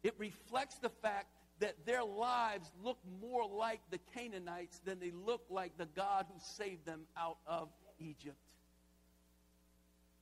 It 0.02 0.14
reflects 0.18 0.76
the 0.78 0.88
fact 0.88 1.26
that 1.60 1.74
their 1.84 2.04
lives 2.04 2.70
look 2.82 2.98
more 3.20 3.44
like 3.46 3.80
the 3.90 3.98
Canaanites 4.14 4.80
than 4.84 5.00
they 5.00 5.10
look 5.10 5.42
like 5.50 5.76
the 5.76 5.88
God 5.96 6.26
who 6.32 6.38
saved 6.40 6.86
them 6.86 7.02
out 7.16 7.38
of 7.46 7.68
Egypt. 7.98 8.36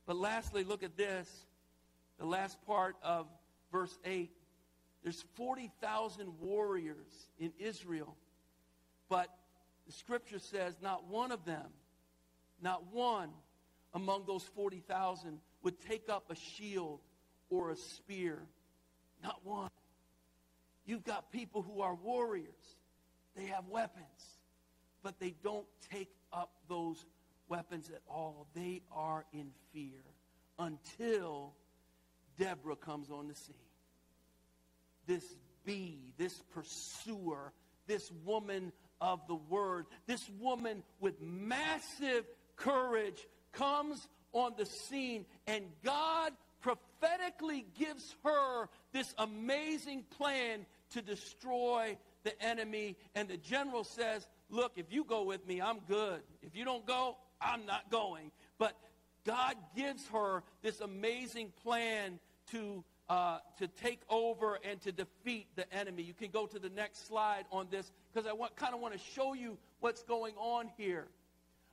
But 0.05 0.17
lastly, 0.17 0.63
look 0.63 0.83
at 0.83 0.97
this. 0.97 1.29
The 2.17 2.25
last 2.25 2.59
part 2.65 2.95
of 3.03 3.27
verse 3.71 3.95
8. 4.03 4.31
There's 5.03 5.23
40,000 5.35 6.39
warriors 6.39 7.29
in 7.39 7.51
Israel, 7.59 8.15
but 9.09 9.27
the 9.85 9.93
scripture 9.93 10.39
says 10.39 10.75
not 10.81 11.07
one 11.07 11.31
of 11.31 11.45
them, 11.45 11.67
not 12.61 12.91
one 12.91 13.29
among 13.97 14.25
those 14.27 14.43
40,000 14.55 15.39
would 15.63 15.81
take 15.81 16.07
up 16.07 16.29
a 16.29 16.35
shield 16.35 16.99
or 17.49 17.71
a 17.71 17.75
spear. 17.75 18.39
Not 19.23 19.39
one. 19.43 19.71
You've 20.85 21.03
got 21.03 21.31
people 21.31 21.63
who 21.63 21.81
are 21.81 21.95
warriors. 21.95 22.75
They 23.35 23.45
have 23.47 23.67
weapons, 23.67 24.05
but 25.01 25.19
they 25.19 25.33
don't 25.43 25.65
take 25.91 26.11
up 26.31 26.51
those 26.69 27.03
weapons 27.49 27.89
at 27.89 28.01
all. 28.07 28.47
They 28.53 28.83
are 28.91 29.25
in 29.33 29.49
fear 29.73 30.03
until 30.59 31.53
Deborah 32.37 32.75
comes 32.75 33.09
on 33.09 33.27
the 33.27 33.35
scene 33.35 33.55
this 35.07 35.23
bee, 35.63 36.13
this 36.17 36.37
pursuer, 36.53 37.53
this 37.87 38.11
woman 38.25 38.73
of 38.99 39.25
the 39.27 39.35
word, 39.35 39.85
this 40.05 40.29
woman 40.37 40.83
with 40.99 41.21
massive 41.21 42.25
courage 42.57 43.25
comes 43.57 44.07
on 44.33 44.53
the 44.57 44.65
scene, 44.65 45.25
and 45.47 45.65
God 45.83 46.33
prophetically 46.61 47.65
gives 47.77 48.15
her 48.23 48.67
this 48.93 49.13
amazing 49.17 50.03
plan 50.17 50.65
to 50.91 51.01
destroy 51.01 51.97
the 52.23 52.41
enemy. 52.41 52.97
And 53.15 53.27
the 53.27 53.37
general 53.37 53.83
says, 53.83 54.27
Look, 54.49 54.73
if 54.75 54.85
you 54.91 55.03
go 55.03 55.23
with 55.23 55.45
me, 55.45 55.61
I'm 55.61 55.79
good. 55.87 56.21
If 56.41 56.55
you 56.55 56.63
don't 56.63 56.85
go, 56.85 57.17
I'm 57.41 57.65
not 57.65 57.91
going. 57.91 58.31
But 58.57 58.77
God 59.25 59.55
gives 59.75 60.07
her 60.07 60.43
this 60.61 60.79
amazing 60.79 61.51
plan 61.63 62.19
to 62.51 62.83
uh, 63.09 63.39
to 63.57 63.67
take 63.67 64.01
over 64.09 64.59
and 64.69 64.81
to 64.81 64.91
defeat 64.91 65.47
the 65.55 65.71
enemy. 65.73 66.03
You 66.03 66.13
can 66.13 66.29
go 66.29 66.45
to 66.45 66.59
the 66.59 66.69
next 66.69 67.07
slide 67.07 67.45
on 67.51 67.67
this 67.71 67.89
because 68.13 68.29
I 68.29 68.33
kind 68.55 68.73
of 68.73 68.81
want 68.81 68.93
to 68.93 68.99
show 68.99 69.33
you 69.33 69.57
what's 69.79 70.03
going 70.03 70.33
on 70.35 70.69
here. 70.77 71.07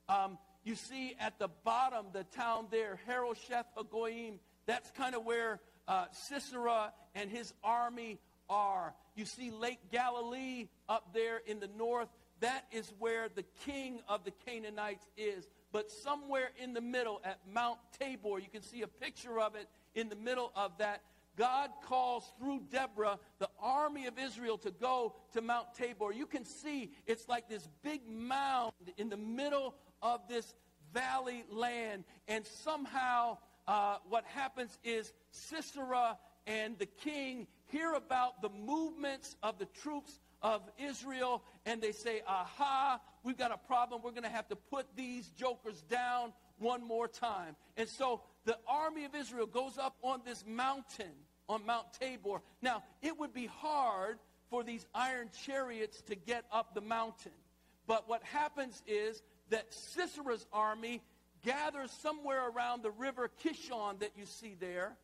Um, 0.08 0.38
you 0.64 0.74
see 0.74 1.14
at 1.20 1.38
the 1.38 1.48
bottom, 1.64 2.06
the 2.12 2.24
town 2.24 2.66
there, 2.70 2.98
Harosheth 3.06 3.66
Hagoyim, 3.76 4.38
that's 4.66 4.90
kind 4.92 5.14
of 5.14 5.24
where 5.24 5.60
uh, 5.86 6.06
Sisera 6.12 6.92
and 7.14 7.30
his 7.30 7.52
army 7.62 8.18
are. 8.48 8.94
You 9.14 9.26
see 9.26 9.50
Lake 9.50 9.78
Galilee 9.92 10.68
up 10.88 11.12
there 11.12 11.40
in 11.46 11.60
the 11.60 11.68
north. 11.76 12.08
That 12.40 12.64
is 12.72 12.92
where 12.98 13.28
the 13.28 13.44
king 13.64 14.00
of 14.08 14.24
the 14.24 14.32
Canaanites 14.46 15.06
is. 15.16 15.48
But 15.72 15.90
somewhere 15.90 16.50
in 16.62 16.72
the 16.72 16.80
middle 16.80 17.20
at 17.24 17.40
Mount 17.52 17.78
Tabor, 17.98 18.38
you 18.38 18.48
can 18.50 18.62
see 18.62 18.82
a 18.82 18.88
picture 18.88 19.38
of 19.40 19.54
it 19.54 19.68
in 19.94 20.08
the 20.08 20.16
middle 20.16 20.52
of 20.56 20.78
that. 20.78 21.02
God 21.36 21.70
calls 21.84 22.32
through 22.38 22.62
Deborah 22.70 23.18
the 23.38 23.48
army 23.60 24.06
of 24.06 24.18
Israel 24.18 24.56
to 24.58 24.70
go 24.70 25.16
to 25.32 25.42
Mount 25.42 25.74
Tabor. 25.74 26.12
You 26.12 26.26
can 26.26 26.44
see 26.44 26.92
it's 27.06 27.28
like 27.28 27.48
this 27.48 27.68
big 27.82 28.08
mound 28.08 28.72
in 28.96 29.08
the 29.08 29.16
middle 29.16 29.74
of 30.04 30.20
this 30.28 30.54
valley 30.92 31.44
land. 31.50 32.04
And 32.28 32.46
somehow, 32.46 33.38
uh, 33.66 33.96
what 34.08 34.24
happens 34.26 34.78
is 34.84 35.12
Sisera 35.32 36.16
and 36.46 36.78
the 36.78 36.86
king 36.86 37.48
hear 37.72 37.94
about 37.94 38.42
the 38.42 38.50
movements 38.50 39.34
of 39.42 39.58
the 39.58 39.64
troops 39.82 40.20
of 40.42 40.60
Israel, 40.78 41.42
and 41.64 41.80
they 41.80 41.92
say, 41.92 42.22
Aha, 42.28 43.00
we've 43.24 43.38
got 43.38 43.50
a 43.50 43.56
problem. 43.56 44.02
We're 44.04 44.10
going 44.10 44.24
to 44.24 44.28
have 44.28 44.48
to 44.48 44.56
put 44.56 44.86
these 44.94 45.28
jokers 45.30 45.82
down 45.90 46.34
one 46.58 46.86
more 46.86 47.08
time. 47.08 47.56
And 47.78 47.88
so 47.88 48.20
the 48.44 48.58
army 48.68 49.06
of 49.06 49.14
Israel 49.14 49.46
goes 49.46 49.78
up 49.78 49.96
on 50.02 50.20
this 50.24 50.44
mountain, 50.46 51.12
on 51.48 51.64
Mount 51.64 51.86
Tabor. 51.98 52.42
Now, 52.60 52.82
it 53.02 53.18
would 53.18 53.32
be 53.32 53.46
hard 53.46 54.18
for 54.50 54.62
these 54.62 54.86
iron 54.94 55.30
chariots 55.46 56.02
to 56.02 56.14
get 56.14 56.44
up 56.52 56.74
the 56.74 56.82
mountain. 56.82 57.32
But 57.86 58.08
what 58.08 58.22
happens 58.22 58.82
is 58.86 59.22
that 59.50 59.70
Sisera's 59.70 60.46
army 60.52 61.02
gathers 61.44 61.90
somewhere 62.02 62.48
around 62.48 62.82
the 62.82 62.90
river 62.90 63.30
Kishon 63.44 64.00
that 64.00 64.12
you 64.16 64.26
see 64.26 64.56
there. 64.58 64.96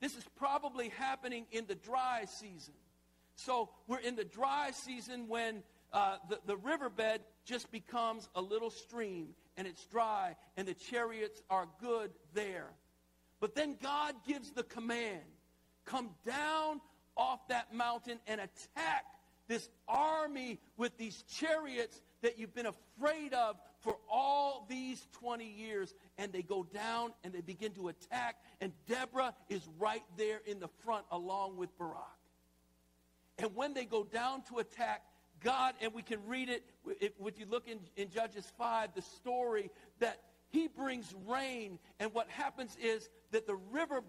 This 0.00 0.16
is 0.16 0.24
probably 0.36 0.90
happening 0.90 1.46
in 1.50 1.66
the 1.66 1.74
dry 1.74 2.24
season. 2.26 2.74
So 3.36 3.70
we're 3.86 4.00
in 4.00 4.16
the 4.16 4.24
dry 4.24 4.70
season 4.72 5.28
when 5.28 5.62
uh, 5.92 6.16
the, 6.28 6.40
the 6.46 6.56
riverbed 6.56 7.20
just 7.44 7.70
becomes 7.70 8.28
a 8.34 8.40
little 8.40 8.70
stream 8.70 9.28
and 9.56 9.66
it's 9.66 9.84
dry 9.86 10.36
and 10.56 10.68
the 10.68 10.74
chariots 10.74 11.42
are 11.50 11.66
good 11.80 12.10
there. 12.34 12.68
But 13.40 13.54
then 13.54 13.76
God 13.82 14.14
gives 14.26 14.50
the 14.50 14.62
command 14.62 15.20
come 15.84 16.10
down 16.26 16.80
off 17.16 17.46
that 17.48 17.74
mountain 17.74 18.18
and 18.26 18.40
attack 18.40 19.04
this 19.48 19.68
army 19.86 20.58
with 20.76 20.96
these 20.96 21.22
chariots 21.22 22.00
that 22.24 22.38
you've 22.38 22.54
been 22.54 22.66
afraid 22.66 23.34
of 23.34 23.56
for 23.80 23.98
all 24.10 24.66
these 24.68 25.06
20 25.20 25.44
years. 25.44 25.94
And 26.16 26.32
they 26.32 26.40
go 26.40 26.66
down 26.74 27.12
and 27.22 27.34
they 27.34 27.42
begin 27.42 27.72
to 27.72 27.88
attack. 27.88 28.36
And 28.62 28.72
Deborah 28.88 29.34
is 29.50 29.60
right 29.78 30.02
there 30.16 30.40
in 30.46 30.58
the 30.58 30.68
front 30.84 31.04
along 31.12 31.58
with 31.58 31.76
Barak. 31.78 32.00
And 33.38 33.54
when 33.54 33.74
they 33.74 33.84
go 33.84 34.04
down 34.04 34.42
to 34.48 34.58
attack, 34.58 35.02
God, 35.42 35.74
and 35.82 35.92
we 35.92 36.00
can 36.00 36.18
read 36.26 36.48
it 36.48 36.64
if 36.98 37.38
you 37.38 37.44
look 37.46 37.68
in, 37.68 37.78
in 37.96 38.08
Judges 38.08 38.50
5, 38.56 38.94
the 38.94 39.02
story 39.02 39.70
that 39.98 40.20
he 40.48 40.68
brings 40.68 41.14
rain, 41.26 41.78
and 42.00 42.14
what 42.14 42.30
happens 42.30 42.74
is 42.80 43.10
that 43.32 43.46
the 43.46 43.56
river, 43.70 44.00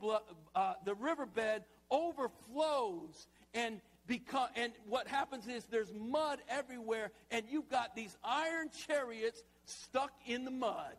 uh, 0.56 0.74
the 0.86 0.94
riverbed 0.94 1.64
overflows, 1.92 3.28
and 3.54 3.82
because, 4.08 4.50
and 4.56 4.72
what 4.88 5.08
happens 5.08 5.48
is 5.48 5.66
there's 5.66 5.92
mud 5.94 6.40
everywhere, 6.48 7.12
and 7.32 7.46
you've 7.50 7.70
got 7.70 7.96
these 7.96 8.16
iron 8.24 8.70
chariots 8.88 9.42
stuck 9.66 10.12
in 10.26 10.46
the 10.46 10.52
mud. 10.52 10.96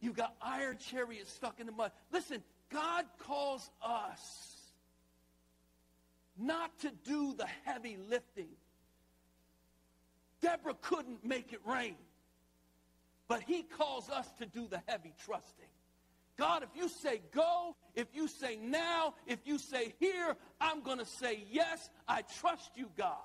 You've 0.00 0.16
got 0.16 0.34
iron 0.40 0.78
chariots 0.78 1.32
stuck 1.32 1.60
in 1.60 1.66
the 1.66 1.72
mud. 1.72 1.92
Listen, 2.12 2.42
God 2.70 3.04
calls 3.18 3.70
us 3.82 4.54
not 6.38 6.78
to 6.80 6.90
do 7.04 7.34
the 7.34 7.46
heavy 7.64 7.96
lifting. 8.08 8.48
Deborah 10.40 10.76
couldn't 10.80 11.24
make 11.24 11.52
it 11.52 11.60
rain, 11.64 11.96
but 13.28 13.42
he 13.42 13.62
calls 13.62 14.10
us 14.10 14.30
to 14.38 14.46
do 14.46 14.66
the 14.68 14.82
heavy 14.86 15.14
trusting. 15.24 15.64
God, 16.36 16.62
if 16.62 16.70
you 16.74 16.88
say 16.88 17.20
go, 17.32 17.76
if 17.94 18.08
you 18.12 18.28
say 18.28 18.56
now, 18.56 19.14
if 19.26 19.38
you 19.44 19.58
say 19.58 19.94
here, 20.00 20.36
I'm 20.60 20.82
going 20.82 20.98
to 20.98 21.06
say 21.06 21.44
yes. 21.50 21.88
I 22.08 22.22
trust 22.40 22.70
you, 22.76 22.90
God. 22.96 23.16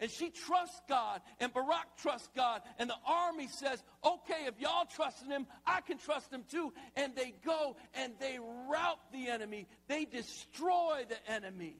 And 0.00 0.10
she 0.10 0.30
trusts 0.30 0.80
God, 0.88 1.20
and 1.40 1.52
Barak 1.52 1.98
trusts 1.98 2.30
God, 2.34 2.62
and 2.78 2.88
the 2.88 2.96
army 3.06 3.48
says, 3.48 3.82
okay, 4.02 4.46
if 4.46 4.54
y'all 4.58 4.86
trust 4.86 5.22
in 5.22 5.30
him, 5.30 5.46
I 5.66 5.82
can 5.82 5.98
trust 5.98 6.32
him 6.32 6.44
too. 6.50 6.72
And 6.96 7.14
they 7.14 7.34
go 7.44 7.76
and 7.92 8.14
they 8.18 8.38
rout 8.70 8.98
the 9.12 9.28
enemy, 9.28 9.66
they 9.88 10.06
destroy 10.06 11.04
the 11.06 11.32
enemy. 11.32 11.76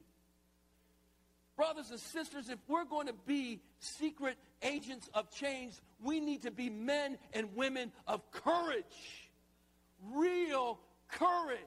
Brothers 1.57 1.89
and 1.89 1.99
sisters, 1.99 2.49
if 2.49 2.59
we're 2.67 2.85
going 2.85 3.07
to 3.07 3.15
be 3.25 3.59
secret 3.79 4.37
agents 4.61 5.09
of 5.15 5.31
change, 5.31 5.73
we 6.03 6.19
need 6.19 6.43
to 6.43 6.51
be 6.51 6.69
men 6.69 7.17
and 7.33 7.55
women 7.55 7.91
of 8.07 8.21
courage 8.31 9.20
real 10.13 10.79
courage. 11.09 11.59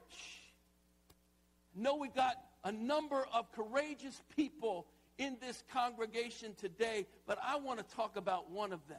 know 1.75 1.97
we've 1.97 2.15
got 2.15 2.37
a 2.65 2.73
number 2.73 3.27
of 3.33 3.51
courageous 3.53 4.21
people 4.35 4.87
in 5.19 5.37
this 5.41 5.63
congregation 5.73 6.55
today, 6.59 7.07
but 7.27 7.39
I 7.43 7.57
want 7.57 7.79
to 7.79 7.95
talk 7.95 8.17
about 8.17 8.51
one 8.51 8.73
of 8.73 8.87
them. 8.89 8.99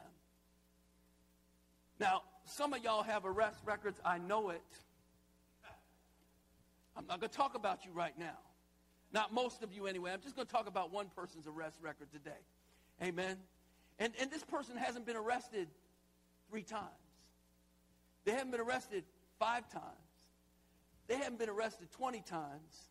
Now, 1.98 2.22
some 2.44 2.72
of 2.72 2.82
y'all 2.84 3.02
have 3.02 3.24
arrest 3.24 3.58
records. 3.64 3.98
I 4.04 4.18
know 4.18 4.50
it. 4.50 4.62
I'm 6.96 7.06
not 7.06 7.20
going 7.20 7.30
to 7.30 7.36
talk 7.36 7.54
about 7.54 7.84
you 7.84 7.92
right 7.92 8.18
now. 8.18 8.38
Not 9.12 9.32
most 9.32 9.62
of 9.62 9.72
you 9.72 9.86
anyway. 9.86 10.12
I'm 10.12 10.20
just 10.20 10.34
going 10.34 10.46
to 10.46 10.52
talk 10.52 10.66
about 10.68 10.92
one 10.92 11.06
person's 11.14 11.46
arrest 11.46 11.78
record 11.82 12.10
today. 12.12 12.30
Amen. 13.02 13.36
And, 13.98 14.12
and 14.20 14.30
this 14.30 14.44
person 14.44 14.76
hasn't 14.76 15.06
been 15.06 15.16
arrested 15.16 15.68
three 16.50 16.62
times. 16.62 16.84
They 18.24 18.32
haven't 18.32 18.50
been 18.50 18.60
arrested 18.60 19.04
five 19.38 19.68
times. 19.70 19.84
They 21.06 21.16
haven't 21.16 21.38
been 21.38 21.48
arrested 21.48 21.90
20 21.92 22.20
times. 22.22 22.88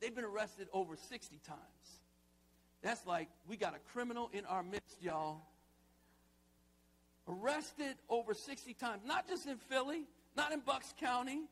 They've 0.00 0.14
been 0.14 0.24
arrested 0.24 0.68
over 0.72 0.96
60 0.96 1.40
times. 1.46 1.60
That's 2.82 3.06
like 3.06 3.28
we 3.48 3.56
got 3.56 3.74
a 3.74 3.78
criminal 3.92 4.28
in 4.32 4.44
our 4.44 4.62
midst, 4.62 5.02
y'all. 5.02 5.40
Arrested 7.26 7.96
over 8.10 8.34
60 8.34 8.74
times. 8.74 9.02
Not 9.06 9.26
just 9.28 9.46
in 9.46 9.56
Philly, 9.56 10.02
not 10.36 10.52
in 10.52 10.60
Bucks 10.60 10.92
County, 11.00 11.42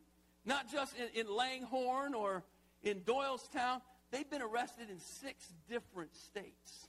not 0.44 0.70
just 0.70 0.94
in, 0.96 1.08
in 1.18 1.34
Langhorne 1.34 2.14
or 2.14 2.44
in 2.82 3.00
Doylestown. 3.00 3.80
They've 4.10 4.28
been 4.28 4.42
arrested 4.42 4.90
in 4.90 4.98
six 4.98 5.50
different 5.70 6.14
states. 6.14 6.88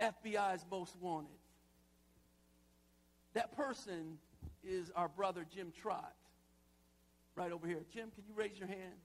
FBI's 0.00 0.64
most 0.70 0.94
wanted. 1.00 1.37
That 3.38 3.56
person 3.56 4.18
is 4.64 4.90
our 4.96 5.06
brother 5.06 5.46
Jim 5.54 5.72
Trot, 5.80 6.12
right 7.36 7.52
over 7.52 7.68
here. 7.68 7.84
Jim, 7.94 8.10
can 8.12 8.24
you 8.26 8.34
raise 8.34 8.58
your 8.58 8.66
hand? 8.66 8.98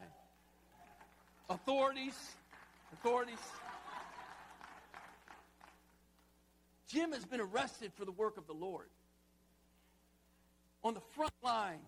Okay. 0.00 0.10
Authorities, 1.50 2.14
authorities. 2.92 3.40
Jim 6.86 7.10
has 7.10 7.24
been 7.24 7.40
arrested 7.40 7.90
for 7.96 8.04
the 8.04 8.12
work 8.12 8.36
of 8.36 8.46
the 8.46 8.52
Lord 8.52 8.86
on 10.84 10.94
the 10.94 11.02
front 11.16 11.34
lines. 11.42 11.80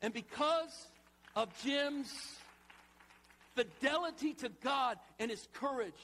And 0.00 0.14
because 0.14 0.86
of 1.34 1.48
Jim's 1.64 2.36
fidelity 3.56 4.34
to 4.34 4.48
God 4.62 4.96
and 5.18 5.28
his 5.28 5.48
courage, 5.54 5.98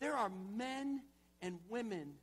there 0.00 0.14
are 0.14 0.30
men 0.56 1.02
and 1.42 1.58
women 1.68 2.14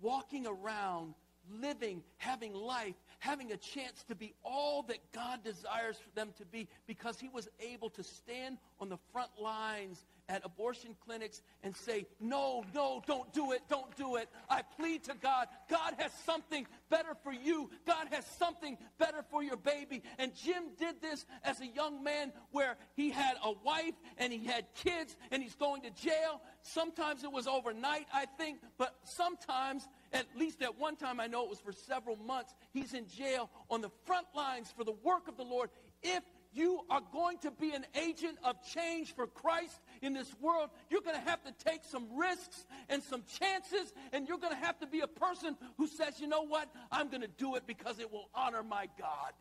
walking 0.00 0.46
around, 0.46 1.14
living, 1.50 2.02
having 2.18 2.52
life, 2.52 2.94
having 3.24 3.52
a 3.52 3.56
chance 3.56 4.04
to 4.06 4.14
be 4.14 4.34
all 4.44 4.82
that 4.82 4.98
God 5.12 5.42
desires 5.42 5.96
for 5.96 6.10
them 6.14 6.34
to 6.36 6.44
be 6.44 6.68
because 6.86 7.18
he 7.18 7.30
was 7.30 7.48
able 7.58 7.88
to 7.90 8.02
stand 8.02 8.58
on 8.80 8.90
the 8.90 8.98
front 9.12 9.30
lines 9.40 10.04
at 10.28 10.44
abortion 10.44 10.94
clinics 11.06 11.40
and 11.62 11.74
say, 11.74 12.06
No, 12.20 12.64
no, 12.74 13.02
don't 13.06 13.32
do 13.32 13.52
it, 13.52 13.62
don't 13.68 13.94
do 13.96 14.16
it. 14.16 14.28
I 14.50 14.60
plead 14.76 15.04
to 15.04 15.14
God. 15.14 15.48
God 15.70 15.94
has 15.98 16.12
something 16.26 16.66
better 16.90 17.14
for 17.22 17.32
you. 17.32 17.70
God 17.86 18.08
has 18.10 18.26
something 18.38 18.76
better 18.98 19.24
for 19.30 19.42
your 19.42 19.56
baby. 19.56 20.02
And 20.18 20.34
Jim 20.34 20.64
did 20.78 21.00
this 21.00 21.24
as 21.42 21.60
a 21.60 21.66
young 21.66 22.04
man 22.04 22.32
where 22.52 22.76
he 22.94 23.10
had 23.10 23.36
a 23.42 23.52
wife 23.64 23.94
and 24.18 24.32
he 24.32 24.44
had 24.44 24.66
kids 24.74 25.16
and 25.30 25.42
he's 25.42 25.54
going 25.54 25.82
to 25.82 25.90
jail. 25.90 26.40
Sometimes 26.62 27.24
it 27.24 27.32
was 27.32 27.46
overnight, 27.46 28.06
I 28.12 28.26
think, 28.38 28.58
but 28.78 28.94
sometimes, 29.04 29.86
at 30.14 30.26
least 30.36 30.62
at 30.62 30.78
one 30.78 30.96
time, 30.96 31.20
I 31.20 31.26
know 31.26 31.44
it 31.44 31.50
was 31.50 31.60
for 31.60 31.72
several 31.72 32.16
months, 32.16 32.54
he's 32.72 32.94
in 32.94 33.06
jail 33.08 33.50
on 33.68 33.80
the 33.80 33.90
front 34.06 34.26
lines 34.34 34.72
for 34.74 34.84
the 34.84 34.94
work 35.02 35.28
of 35.28 35.36
the 35.36 35.42
Lord. 35.42 35.70
If 36.02 36.22
you 36.52 36.80
are 36.88 37.02
going 37.12 37.38
to 37.38 37.50
be 37.50 37.72
an 37.72 37.84
agent 38.00 38.38
of 38.44 38.54
change 38.64 39.14
for 39.14 39.26
Christ 39.26 39.80
in 40.02 40.12
this 40.12 40.32
world, 40.40 40.70
you're 40.88 41.00
going 41.00 41.16
to 41.16 41.28
have 41.28 41.42
to 41.44 41.52
take 41.64 41.84
some 41.84 42.06
risks 42.16 42.64
and 42.88 43.02
some 43.02 43.24
chances, 43.40 43.92
and 44.12 44.28
you're 44.28 44.38
going 44.38 44.52
to 44.52 44.64
have 44.64 44.78
to 44.78 44.86
be 44.86 45.00
a 45.00 45.08
person 45.08 45.56
who 45.76 45.88
says, 45.88 46.20
you 46.20 46.28
know 46.28 46.46
what? 46.46 46.68
I'm 46.92 47.08
going 47.08 47.22
to 47.22 47.28
do 47.36 47.56
it 47.56 47.64
because 47.66 47.98
it 47.98 48.12
will 48.12 48.30
honor 48.34 48.62
my 48.62 48.88
God. 48.98 49.32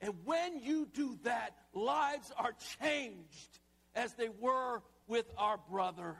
And 0.00 0.14
when 0.24 0.60
you 0.60 0.86
do 0.86 1.18
that, 1.24 1.56
lives 1.74 2.30
are 2.36 2.52
changed 2.80 3.58
as 3.96 4.14
they 4.14 4.28
were 4.28 4.82
with 5.08 5.26
our 5.36 5.58
brother. 5.68 6.16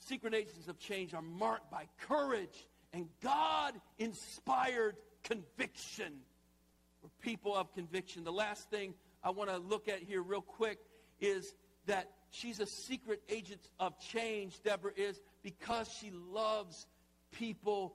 Secret 0.00 0.34
agents 0.34 0.68
of 0.68 0.78
change 0.78 1.14
are 1.14 1.22
marked 1.22 1.70
by 1.70 1.86
courage 2.00 2.66
and 2.92 3.06
God 3.22 3.74
inspired 3.98 4.96
conviction. 5.22 6.12
We're 7.02 7.10
people 7.22 7.54
of 7.54 7.72
conviction. 7.74 8.24
The 8.24 8.32
last 8.32 8.68
thing 8.70 8.94
I 9.22 9.30
want 9.30 9.50
to 9.50 9.58
look 9.58 9.88
at 9.88 10.00
here, 10.00 10.22
real 10.22 10.40
quick, 10.40 10.78
is 11.20 11.54
that 11.86 12.10
she's 12.30 12.60
a 12.60 12.66
secret 12.66 13.22
agent 13.28 13.60
of 13.78 13.98
change, 14.00 14.60
Deborah 14.62 14.92
is, 14.96 15.20
because 15.42 15.88
she 16.00 16.10
loves 16.10 16.86
people 17.32 17.94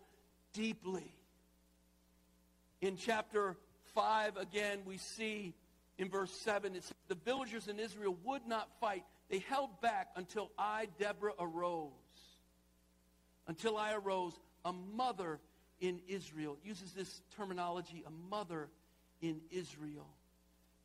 deeply. 0.53 1.13
In 2.81 2.97
chapter 2.97 3.57
5, 3.95 4.37
again, 4.37 4.79
we 4.85 4.97
see 4.97 5.53
in 5.97 6.09
verse 6.09 6.31
7, 6.31 6.75
it 6.75 6.83
says, 6.83 6.93
The 7.07 7.15
villagers 7.15 7.67
in 7.67 7.79
Israel 7.79 8.17
would 8.23 8.45
not 8.47 8.69
fight. 8.79 9.03
They 9.29 9.39
held 9.39 9.81
back 9.81 10.09
until 10.15 10.51
I, 10.57 10.87
Deborah, 10.99 11.33
arose. 11.39 11.91
Until 13.47 13.77
I 13.77 13.93
arose, 13.93 14.33
a 14.63 14.73
mother 14.73 15.39
in 15.79 15.99
Israel. 16.07 16.57
It 16.63 16.67
uses 16.67 16.91
this 16.93 17.21
terminology, 17.37 18.03
a 18.05 18.29
mother 18.29 18.69
in 19.21 19.41
Israel. 19.51 20.07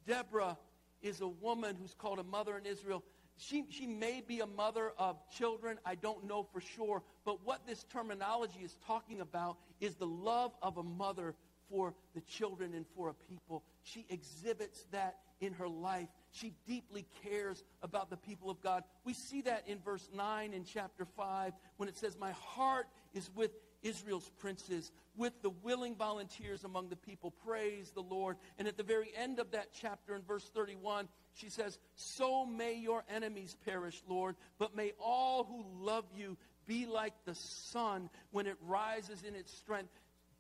Deborah 0.07 0.57
is 1.03 1.21
a 1.21 1.29
woman 1.29 1.77
who's 1.81 1.95
called 1.95 2.19
a 2.19 2.25
mother 2.25 2.57
in 2.57 2.67
Israel. 2.67 3.03
She, 3.37 3.65
she 3.71 3.87
may 3.87 4.23
be 4.27 4.41
a 4.41 4.47
mother 4.47 4.93
of 4.99 5.17
children. 5.31 5.79
I 5.85 5.95
don't 5.95 6.25
know 6.27 6.47
for 6.53 6.61
sure. 6.61 7.03
But 7.25 7.45
what 7.47 7.67
this 7.67 7.85
terminology 7.93 8.61
is 8.63 8.77
talking 8.87 9.21
about 9.21 9.57
is 9.81 9.95
the 9.95 10.07
love 10.07 10.53
of 10.63 10.77
a 10.77 10.83
mother 10.83 11.35
for 11.71 11.95
the 12.15 12.21
children 12.23 12.75
and 12.75 12.85
for 12.95 13.09
a 13.09 13.15
people. 13.15 13.63
She 13.83 14.05
exhibits 14.11 14.85
that 14.91 15.17
in 15.41 15.55
her 15.55 15.69
life. 15.69 16.09
She 16.33 16.53
deeply 16.67 17.07
cares 17.25 17.63
about 17.83 18.11
the 18.11 18.17
people 18.17 18.51
of 18.51 18.61
God. 18.61 18.85
We 19.05 19.15
see 19.15 19.43
that 19.43 19.65
in 19.67 19.81
verse 19.81 20.09
9 20.15 20.53
in 20.53 20.65
chapter 20.65 21.05
5 21.05 21.53
when 21.77 21.89
it 21.89 21.97
says, 21.97 22.17
My 22.19 22.33
heart 22.33 22.87
is 23.13 23.29
with 23.35 23.51
Israel's 23.83 24.31
princes, 24.39 24.93
with 25.17 25.33
the 25.43 25.51
willing 25.51 25.97
volunteers 25.97 26.65
among 26.65 26.89
the 26.89 26.97
people. 26.97 27.33
Praise 27.45 27.91
the 27.91 28.03
Lord. 28.03 28.37
And 28.59 28.69
at 28.69 28.77
the 28.77 28.83
very 28.83 29.11
end 29.17 29.39
of 29.39 29.53
that 29.53 29.69
chapter, 29.73 30.15
in 30.15 30.23
verse 30.23 30.49
31, 30.55 31.09
she 31.35 31.49
says, 31.49 31.79
So 31.95 32.45
may 32.45 32.75
your 32.75 33.05
enemies 33.09 33.57
perish, 33.65 34.01
Lord, 34.09 34.37
but 34.59 34.77
may 34.77 34.93
all 35.03 35.45
who 35.45 35.65
love 35.85 36.05
you 36.15 36.37
be 36.67 36.87
like 36.87 37.15
the 37.25 37.35
sun 37.35 38.11
when 38.31 38.47
it 38.47 38.57
rises 38.63 39.23
in 39.27 39.35
its 39.35 39.53
strength. 39.53 39.91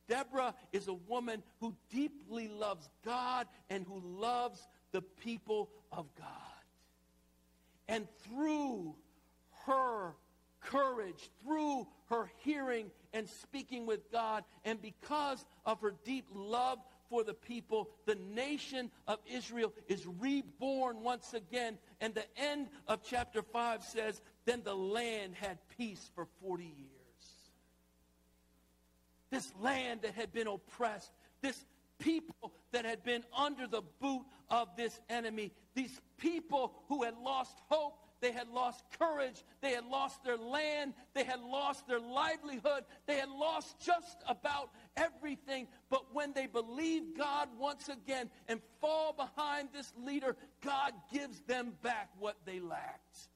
Deborah 0.09 0.55
is 0.73 0.89
a 0.89 0.93
woman 0.93 1.43
who 1.61 1.75
deeply 1.89 2.49
loves 2.49 2.89
God 3.05 3.47
and 3.69 3.87
who 3.87 4.01
loves 4.21 4.61
the 4.93 5.03
people 5.03 5.71
of 5.93 6.07
God. 6.17 6.27
And 7.89 8.07
through 8.25 8.95
her 9.67 10.15
courage, 10.61 11.31
through 11.43 11.87
her 12.09 12.31
hearing 12.39 12.91
and 13.13 13.29
speaking 13.29 13.87
with 13.87 14.11
God, 14.13 14.45
and 14.65 14.81
because 14.81 15.45
of 15.65 15.81
her 15.81 15.95
deep 16.05 16.27
love 16.33 16.79
for 17.09 17.25
the 17.25 17.35
people, 17.35 17.91
the 18.07 18.15
nation 18.15 18.91
of 19.09 19.19
Israel 19.27 19.73
is 19.89 20.07
reborn 20.21 21.03
once 21.03 21.35
again. 21.35 21.77
And 22.01 22.15
the 22.15 22.25
end 22.37 22.69
of 22.87 23.03
chapter 23.03 23.43
5 23.43 23.83
says, 23.83 24.23
Then 24.45 24.63
the 24.63 24.75
land 24.75 25.35
had 25.35 25.59
peace 25.77 26.11
for 26.15 26.29
40 26.41 26.65
years. 26.65 26.71
This 29.31 29.53
land 29.61 30.03
that 30.03 30.15
had 30.15 30.33
been 30.33 30.47
oppressed, 30.47 31.11
this 31.43 31.65
people 32.01 32.53
that 32.73 32.85
had 32.85 33.05
been 33.05 33.23
under 33.37 33.69
the 33.69 33.83
boot 34.01 34.25
of 34.49 34.69
this 34.77 34.99
enemy, 35.09 35.53
these 35.75 36.01
people 36.19 36.75
who 36.89 37.05
had 37.05 37.15
lost 37.17 37.57
hope, 37.69 37.99
they 38.21 38.33
had 38.33 38.49
lost 38.49 38.83
courage, 38.99 39.45
they 39.63 39.71
had 39.71 39.87
lost 39.87 40.23
their 40.25 40.37
land, 40.37 40.93
they 41.15 41.25
had 41.25 41.41
lost 41.41 41.87
their 41.87 42.01
livelihood, 42.01 42.85
they 43.07 43.15
had 43.17 43.31
lost 43.31 43.79
just 43.81 44.19
about 44.29 44.71
everything. 44.97 45.69
But 45.89 46.13
when 46.13 46.33
they 46.33 46.47
believe 46.47 47.17
God 47.17 47.49
once 47.59 47.89
again 47.89 48.29
and 48.49 48.61
fall 48.81 49.15
behind 49.15 49.69
this 49.73 49.93
leader, 50.05 50.37
God 50.63 50.93
gives 51.13 51.41
them 51.43 51.73
back 51.83 52.11
what 52.19 52.37
they 52.45 52.61
lacked. 52.61 53.29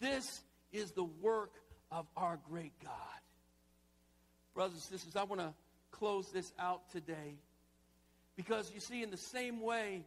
This 0.00 0.42
is 0.72 0.92
the 0.92 1.04
work 1.04 1.54
of 1.90 2.06
our 2.16 2.38
great 2.48 2.72
God. 2.82 2.92
Brothers 4.54 4.74
and 4.74 4.98
sisters, 4.98 5.14
I 5.14 5.22
want 5.22 5.40
to 5.40 5.54
close 5.92 6.28
this 6.30 6.52
out 6.58 6.90
today 6.90 7.36
because 8.38 8.70
you 8.72 8.78
see, 8.78 9.02
in 9.02 9.10
the 9.10 9.16
same 9.16 9.60
way 9.60 10.04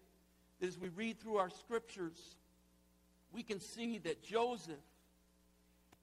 that 0.62 0.68
as 0.68 0.80
we 0.80 0.88
read 0.88 1.20
through 1.20 1.36
our 1.36 1.50
scriptures, 1.50 2.18
we 3.34 3.44
can 3.44 3.60
see 3.60 3.98
that 3.98 4.24
Joseph 4.24 4.80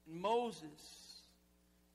and 0.07 0.21
Moses 0.21 1.23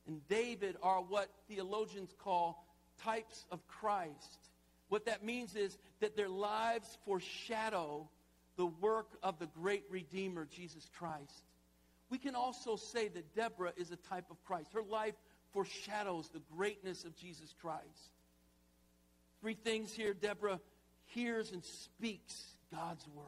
and 0.08 0.26
David 0.26 0.74
are 0.82 1.00
what 1.00 1.28
theologians 1.48 2.12
call 2.18 2.66
types 3.00 3.46
of 3.52 3.64
Christ. 3.68 4.50
What 4.88 5.06
that 5.06 5.24
means 5.24 5.54
is 5.54 5.78
that 6.00 6.16
their 6.16 6.28
lives 6.28 6.98
foreshadow 7.04 8.08
the 8.56 8.66
work 8.66 9.16
of 9.22 9.38
the 9.38 9.46
great 9.46 9.84
Redeemer, 9.88 10.48
Jesus 10.50 10.90
Christ. 10.98 11.44
We 12.10 12.18
can 12.18 12.34
also 12.34 12.74
say 12.74 13.06
that 13.06 13.36
Deborah 13.36 13.72
is 13.76 13.92
a 13.92 13.96
type 13.96 14.32
of 14.32 14.42
Christ. 14.42 14.72
Her 14.72 14.82
life 14.82 15.14
foreshadows 15.52 16.28
the 16.28 16.42
greatness 16.56 17.04
of 17.04 17.14
Jesus 17.14 17.54
Christ. 17.62 18.10
Three 19.44 19.58
things 19.62 19.92
here 19.92 20.14
Deborah 20.14 20.58
hears 21.04 21.52
and 21.52 21.62
speaks 21.62 22.56
God's 22.72 23.06
word. 23.14 23.26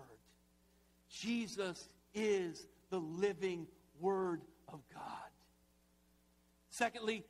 Jesus 1.10 1.90
is 2.14 2.66
the 2.88 2.98
living 2.98 3.66
word 4.00 4.40
of 4.66 4.80
God. 4.94 5.02
Secondly, 6.70 7.22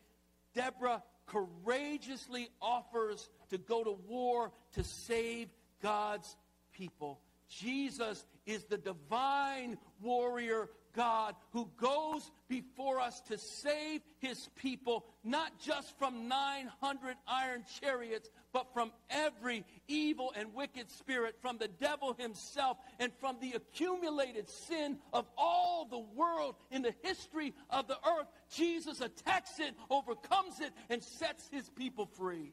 Deborah 0.54 1.02
courageously 1.26 2.48
offers 2.62 3.28
to 3.50 3.58
go 3.58 3.82
to 3.82 3.98
war 4.06 4.52
to 4.74 4.84
save 4.84 5.48
God's 5.82 6.36
people. 6.72 7.18
Jesus 7.48 8.24
is 8.46 8.66
the 8.66 8.78
divine 8.78 9.78
warrior 10.00 10.68
God 10.96 11.34
who 11.52 11.68
goes 11.76 12.30
before 12.48 13.00
us 13.00 13.20
to 13.28 13.36
save 13.36 14.00
his 14.18 14.48
people, 14.56 15.04
not 15.22 15.60
just 15.60 15.96
from 15.98 16.26
900 16.26 17.16
iron 17.28 17.64
chariots, 17.80 18.30
but 18.52 18.72
from 18.72 18.90
every 19.10 19.64
evil 19.86 20.32
and 20.34 20.54
wicked 20.54 20.90
spirit, 20.90 21.36
from 21.42 21.58
the 21.58 21.68
devil 21.68 22.16
himself, 22.18 22.78
and 22.98 23.12
from 23.20 23.36
the 23.40 23.52
accumulated 23.52 24.48
sin 24.48 24.98
of 25.12 25.26
all 25.36 25.84
the 25.84 25.98
world 25.98 26.56
in 26.70 26.82
the 26.82 26.94
history 27.02 27.52
of 27.68 27.86
the 27.86 27.98
earth. 28.18 28.26
Jesus 28.54 29.00
attacks 29.02 29.60
it, 29.60 29.74
overcomes 29.90 30.60
it, 30.60 30.72
and 30.88 31.02
sets 31.02 31.48
his 31.52 31.68
people 31.68 32.06
free. 32.06 32.52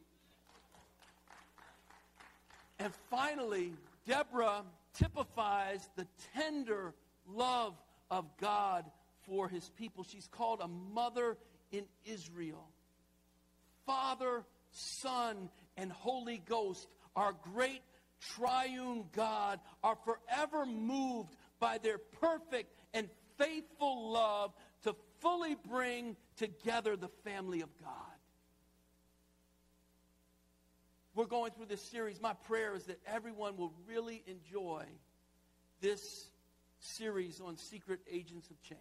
And 2.79 2.93
finally, 3.09 3.73
Deborah 4.05 4.63
typifies 4.93 5.87
the 5.95 6.05
tender 6.35 6.93
love 7.27 7.75
of 8.13 8.37
God 8.39 8.85
for 9.25 9.49
his 9.49 9.67
people. 9.71 10.03
She's 10.03 10.27
called 10.27 10.61
a 10.61 10.67
mother 10.67 11.35
in 11.71 11.85
Israel. 12.05 12.69
Father, 13.87 14.45
Son, 14.71 15.49
and 15.75 15.91
Holy 15.91 16.37
Ghost, 16.37 16.87
our 17.15 17.33
great 17.53 17.81
triune 18.35 19.05
God, 19.13 19.59
are 19.83 19.97
forever 20.05 20.65
moved 20.65 21.35
by 21.59 21.79
their 21.79 21.97
perfect 21.97 22.71
and 22.93 23.09
faithful 23.39 24.11
love 24.11 24.53
to 24.83 24.95
fully 25.19 25.55
bring 25.67 26.15
together 26.37 26.95
the 26.95 27.09
family 27.23 27.61
of 27.61 27.69
God. 27.81 27.89
We're 31.15 31.25
going 31.25 31.51
through 31.51 31.65
this 31.65 31.81
series. 31.81 32.21
My 32.21 32.33
prayer 32.33 32.75
is 32.75 32.83
that 32.83 32.99
everyone 33.07 33.57
will 33.57 33.73
really 33.87 34.23
enjoy 34.27 34.85
this 35.81 36.29
series 36.83 37.41
on 37.41 37.57
secret 37.57 37.99
agents 38.11 38.49
of 38.49 38.61
change. 38.61 38.79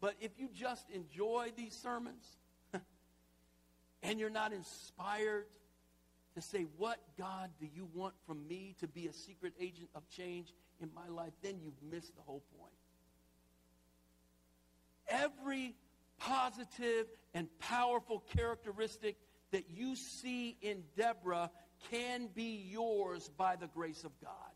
But 0.00 0.14
if 0.20 0.32
you 0.36 0.48
just 0.52 0.88
enjoy 0.90 1.52
these 1.56 1.74
sermons 1.74 2.24
and 4.02 4.18
you're 4.18 4.30
not 4.30 4.52
inspired 4.52 5.46
to 6.34 6.40
say, 6.40 6.66
What 6.76 6.98
God 7.18 7.50
do 7.60 7.66
you 7.72 7.88
want 7.94 8.14
from 8.26 8.46
me 8.48 8.74
to 8.80 8.88
be 8.88 9.06
a 9.06 9.12
secret 9.12 9.54
agent 9.60 9.88
of 9.94 10.08
change 10.08 10.52
in 10.80 10.90
my 10.94 11.08
life? 11.08 11.32
then 11.42 11.60
you've 11.62 11.80
missed 11.90 12.14
the 12.16 12.22
whole 12.22 12.42
point. 12.58 12.72
Every 15.08 15.74
positive 16.18 17.06
and 17.34 17.46
powerful 17.58 18.24
characteristic 18.36 19.16
that 19.50 19.70
you 19.70 19.96
see 19.96 20.56
in 20.62 20.82
Deborah 20.96 21.50
can 21.90 22.28
be 22.34 22.66
yours 22.70 23.30
by 23.36 23.56
the 23.56 23.66
grace 23.68 24.04
of 24.04 24.12
God. 24.20 24.51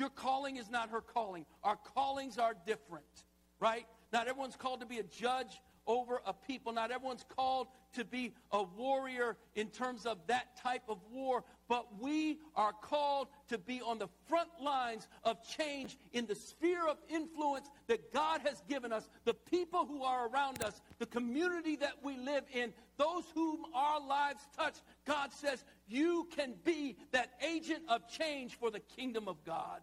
Your 0.00 0.08
calling 0.08 0.56
is 0.56 0.70
not 0.70 0.88
her 0.88 1.02
calling. 1.02 1.44
Our 1.62 1.76
callings 1.76 2.38
are 2.38 2.54
different, 2.66 3.04
right? 3.60 3.84
Not 4.14 4.28
everyone's 4.28 4.56
called 4.56 4.80
to 4.80 4.86
be 4.86 4.98
a 4.98 5.02
judge 5.02 5.60
over 5.86 6.22
a 6.24 6.32
people. 6.32 6.72
Not 6.72 6.90
everyone's 6.90 7.26
called 7.28 7.66
to 7.94 8.04
be 8.06 8.32
a 8.50 8.62
warrior 8.62 9.36
in 9.56 9.68
terms 9.68 10.06
of 10.06 10.16
that 10.28 10.56
type 10.56 10.84
of 10.88 10.98
war, 11.12 11.44
but 11.68 12.00
we 12.00 12.38
are 12.56 12.72
called 12.72 13.28
to 13.48 13.58
be 13.58 13.82
on 13.82 13.98
the 13.98 14.08
front 14.26 14.48
lines 14.62 15.06
of 15.22 15.36
change 15.46 15.98
in 16.12 16.24
the 16.24 16.34
sphere 16.34 16.86
of 16.88 16.96
influence 17.10 17.68
that 17.86 18.10
God 18.10 18.40
has 18.44 18.62
given 18.68 18.94
us, 18.94 19.06
the 19.26 19.34
people 19.34 19.84
who 19.84 20.02
are 20.02 20.28
around 20.28 20.62
us, 20.62 20.80
the 20.98 21.06
community 21.06 21.76
that 21.76 21.96
we 22.02 22.16
live 22.16 22.44
in, 22.54 22.72
those 22.96 23.24
whom 23.34 23.66
our 23.74 24.00
lives 24.00 24.42
touch. 24.56 24.76
God 25.04 25.30
says, 25.32 25.62
You 25.88 26.26
can 26.34 26.54
be 26.64 26.89
agent 27.70 27.84
of 27.88 28.08
change 28.08 28.54
for 28.54 28.70
the 28.70 28.80
kingdom 28.80 29.28
of 29.28 29.44
God. 29.44 29.80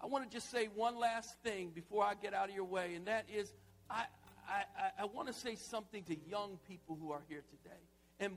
I 0.00 0.06
want 0.06 0.28
to 0.28 0.30
just 0.30 0.50
say 0.50 0.68
one 0.74 0.98
last 0.98 1.34
thing 1.42 1.70
before 1.74 2.04
I 2.04 2.14
get 2.14 2.34
out 2.34 2.48
of 2.48 2.54
your 2.54 2.64
way, 2.64 2.94
and 2.94 3.06
that 3.06 3.26
is 3.34 3.52
I, 3.88 4.04
I, 4.48 4.62
I 5.00 5.04
want 5.06 5.28
to 5.28 5.34
say 5.34 5.56
something 5.56 6.02
to 6.04 6.16
young 6.28 6.58
people 6.68 6.98
who 7.00 7.12
are 7.12 7.22
here 7.28 7.42
today. 7.50 7.80
And 8.20 8.36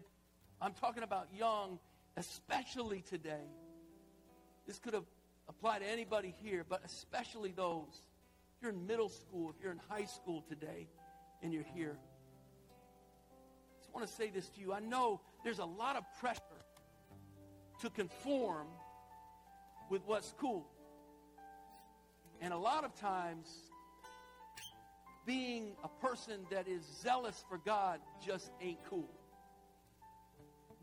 I'm 0.62 0.74
talking 0.74 1.04
about 1.04 1.28
young, 1.38 1.80
especially 2.16 3.02
today. 3.02 3.46
This 4.66 4.80
could 4.80 4.94
have 4.94 5.06
applied 5.50 5.80
to 5.80 5.88
anybody 5.88 6.34
here, 6.42 6.66
but 6.68 6.82
especially 6.86 7.52
those. 7.52 8.02
If 8.56 8.64
you're 8.64 8.72
in 8.72 8.88
middle 8.88 9.10
school, 9.10 9.50
if 9.50 9.62
you're 9.62 9.72
in 9.72 9.82
high 9.90 10.06
school 10.06 10.44
today, 10.48 10.88
and 11.44 11.54
you're 11.54 11.66
here. 11.76 11.98
I 13.30 13.80
just 13.80 13.94
want 13.94 14.08
to 14.08 14.14
say 14.14 14.30
this 14.30 14.50
to 14.50 14.62
you. 14.62 14.74
I 14.74 14.80
know 14.80 15.22
there's 15.44 15.60
a 15.60 15.66
lot 15.66 15.96
of 15.96 16.04
pressure 16.20 16.42
to 17.82 17.90
conform 17.90 18.68
with 19.90 20.02
what's 20.06 20.34
cool. 20.38 20.68
And 22.42 22.54
a 22.54 22.58
lot 22.58 22.84
of 22.84 22.96
times, 22.96 23.48
being 25.26 25.76
a 25.84 25.90
person 26.06 26.46
that 26.52 26.68
is 26.68 26.84
zealous 27.02 27.44
for 27.50 27.58
God 27.58 28.00
just 28.26 28.52
ain't 28.62 28.80
cool. 28.90 29.10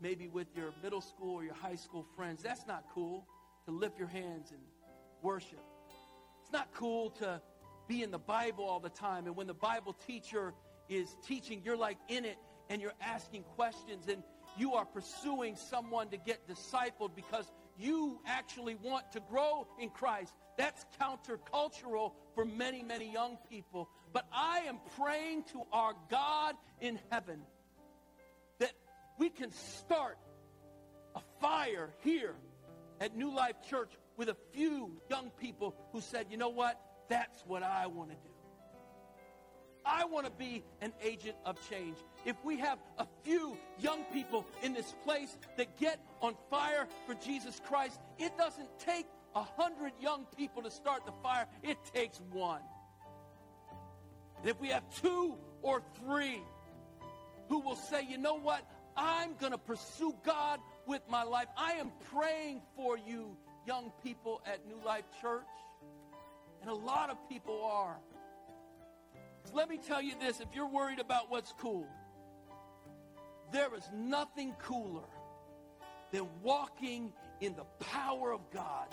Maybe 0.01 0.27
with 0.27 0.47
your 0.55 0.73
middle 0.83 1.01
school 1.01 1.35
or 1.35 1.43
your 1.43 1.53
high 1.55 1.75
school 1.75 2.05
friends, 2.15 2.43
that's 2.43 2.67
not 2.67 2.85
cool 2.93 3.25
to 3.65 3.71
lift 3.71 3.97
your 3.97 4.07
hands 4.07 4.51
and 4.51 4.59
worship. 5.21 5.63
It's 6.43 6.51
not 6.51 6.67
cool 6.73 7.09
to 7.11 7.41
be 7.87 8.03
in 8.03 8.11
the 8.11 8.19
Bible 8.19 8.65
all 8.65 8.79
the 8.79 8.89
time. 8.89 9.25
And 9.25 9.35
when 9.35 9.47
the 9.47 9.53
Bible 9.53 9.95
teacher 10.05 10.53
is 10.89 11.15
teaching, 11.25 11.61
you're 11.63 11.77
like 11.77 11.97
in 12.07 12.25
it 12.25 12.37
and 12.69 12.81
you're 12.81 12.93
asking 13.01 13.43
questions 13.55 14.07
and 14.07 14.21
you 14.57 14.73
are 14.73 14.85
pursuing 14.85 15.55
someone 15.55 16.09
to 16.09 16.17
get 16.17 16.47
discipled 16.47 17.15
because 17.15 17.49
you 17.77 18.19
actually 18.25 18.75
want 18.75 19.11
to 19.13 19.19
grow 19.29 19.67
in 19.79 19.89
Christ. 19.89 20.33
That's 20.57 20.85
countercultural 21.01 22.13
for 22.33 22.45
many, 22.45 22.81
many 22.83 23.11
young 23.11 23.37
people. 23.49 23.89
But 24.13 24.25
I 24.33 24.59
am 24.67 24.79
praying 24.97 25.43
to 25.51 25.63
our 25.73 25.93
God 26.09 26.55
in 26.79 26.99
heaven 27.11 27.41
that 28.59 28.71
we 29.19 29.29
can 29.29 29.51
start 29.51 30.17
a 31.15 31.21
fire 31.41 31.93
here 32.03 32.35
at 33.01 33.15
New 33.15 33.35
Life 33.35 33.55
Church 33.69 33.91
with 34.17 34.29
a 34.29 34.37
few 34.53 34.91
young 35.09 35.29
people 35.41 35.75
who 35.91 35.99
said, 35.99 36.27
you 36.29 36.37
know 36.37 36.49
what? 36.49 36.79
That's 37.09 37.43
what 37.45 37.63
I 37.63 37.87
want 37.87 38.11
to 38.11 38.15
do. 38.15 38.34
I 39.85 40.05
want 40.05 40.25
to 40.25 40.31
be 40.31 40.63
an 40.81 40.93
agent 41.01 41.35
of 41.45 41.57
change. 41.69 41.97
If 42.25 42.35
we 42.43 42.57
have 42.57 42.79
a 42.97 43.05
few 43.23 43.57
young 43.79 44.03
people 44.05 44.45
in 44.63 44.73
this 44.73 44.93
place 45.03 45.37
that 45.57 45.77
get 45.77 45.99
on 46.21 46.35
fire 46.49 46.87
for 47.05 47.13
Jesus 47.15 47.61
Christ, 47.67 47.99
it 48.17 48.35
doesn't 48.37 48.67
take 48.79 49.05
a 49.35 49.43
hundred 49.43 49.91
young 50.01 50.25
people 50.37 50.63
to 50.63 50.71
start 50.71 51.05
the 51.05 51.11
fire. 51.21 51.45
It 51.61 51.77
takes 51.93 52.19
one. 52.31 52.61
And 54.39 54.49
if 54.49 54.59
we 54.59 54.69
have 54.69 54.83
two 55.01 55.35
or 55.61 55.81
three 55.99 56.41
who 57.49 57.59
will 57.59 57.75
say, 57.75 58.03
you 58.09 58.17
know 58.17 58.39
what? 58.39 58.65
I'm 58.97 59.35
going 59.39 59.51
to 59.51 59.57
pursue 59.57 60.15
God 60.25 60.59
with 60.87 61.01
my 61.09 61.23
life. 61.23 61.47
I 61.57 61.73
am 61.73 61.91
praying 62.13 62.61
for 62.75 62.97
you, 62.97 63.37
young 63.67 63.91
people 64.03 64.41
at 64.45 64.65
New 64.67 64.79
Life 64.85 65.05
Church. 65.21 65.43
And 66.61 66.69
a 66.69 66.75
lot 66.75 67.09
of 67.09 67.17
people 67.29 67.61
are. 67.63 67.97
Let 69.53 69.69
me 69.69 69.77
tell 69.77 70.01
you 70.01 70.13
this 70.19 70.39
if 70.39 70.47
you're 70.53 70.69
worried 70.69 70.99
about 70.99 71.29
what's 71.29 71.53
cool, 71.59 71.87
there 73.51 73.73
is 73.75 73.83
nothing 73.93 74.53
cooler 74.59 75.07
than 76.11 76.27
walking 76.41 77.13
in 77.41 77.55
the 77.55 77.65
power 77.85 78.31
of 78.31 78.41
God. 78.51 78.87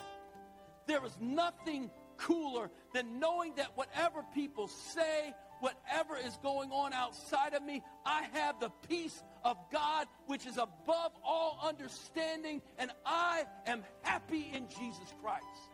There 0.87 1.03
is 1.05 1.17
nothing 1.19 1.89
cooler 2.17 2.69
than 2.93 3.19
knowing 3.19 3.55
that 3.55 3.75
whatever 3.75 4.23
people 4.33 4.67
say, 4.67 5.33
whatever 5.59 6.17
is 6.17 6.37
going 6.43 6.71
on 6.71 6.93
outside 6.93 7.53
of 7.53 7.63
me, 7.63 7.81
I 8.05 8.27
have 8.33 8.59
the 8.59 8.69
peace 8.87 9.23
of 9.43 9.57
God 9.71 10.07
which 10.27 10.45
is 10.45 10.57
above 10.57 11.11
all 11.23 11.59
understanding, 11.63 12.61
and 12.77 12.91
I 13.05 13.45
am 13.65 13.83
happy 14.01 14.51
in 14.53 14.67
Jesus 14.67 15.13
Christ. 15.21 15.72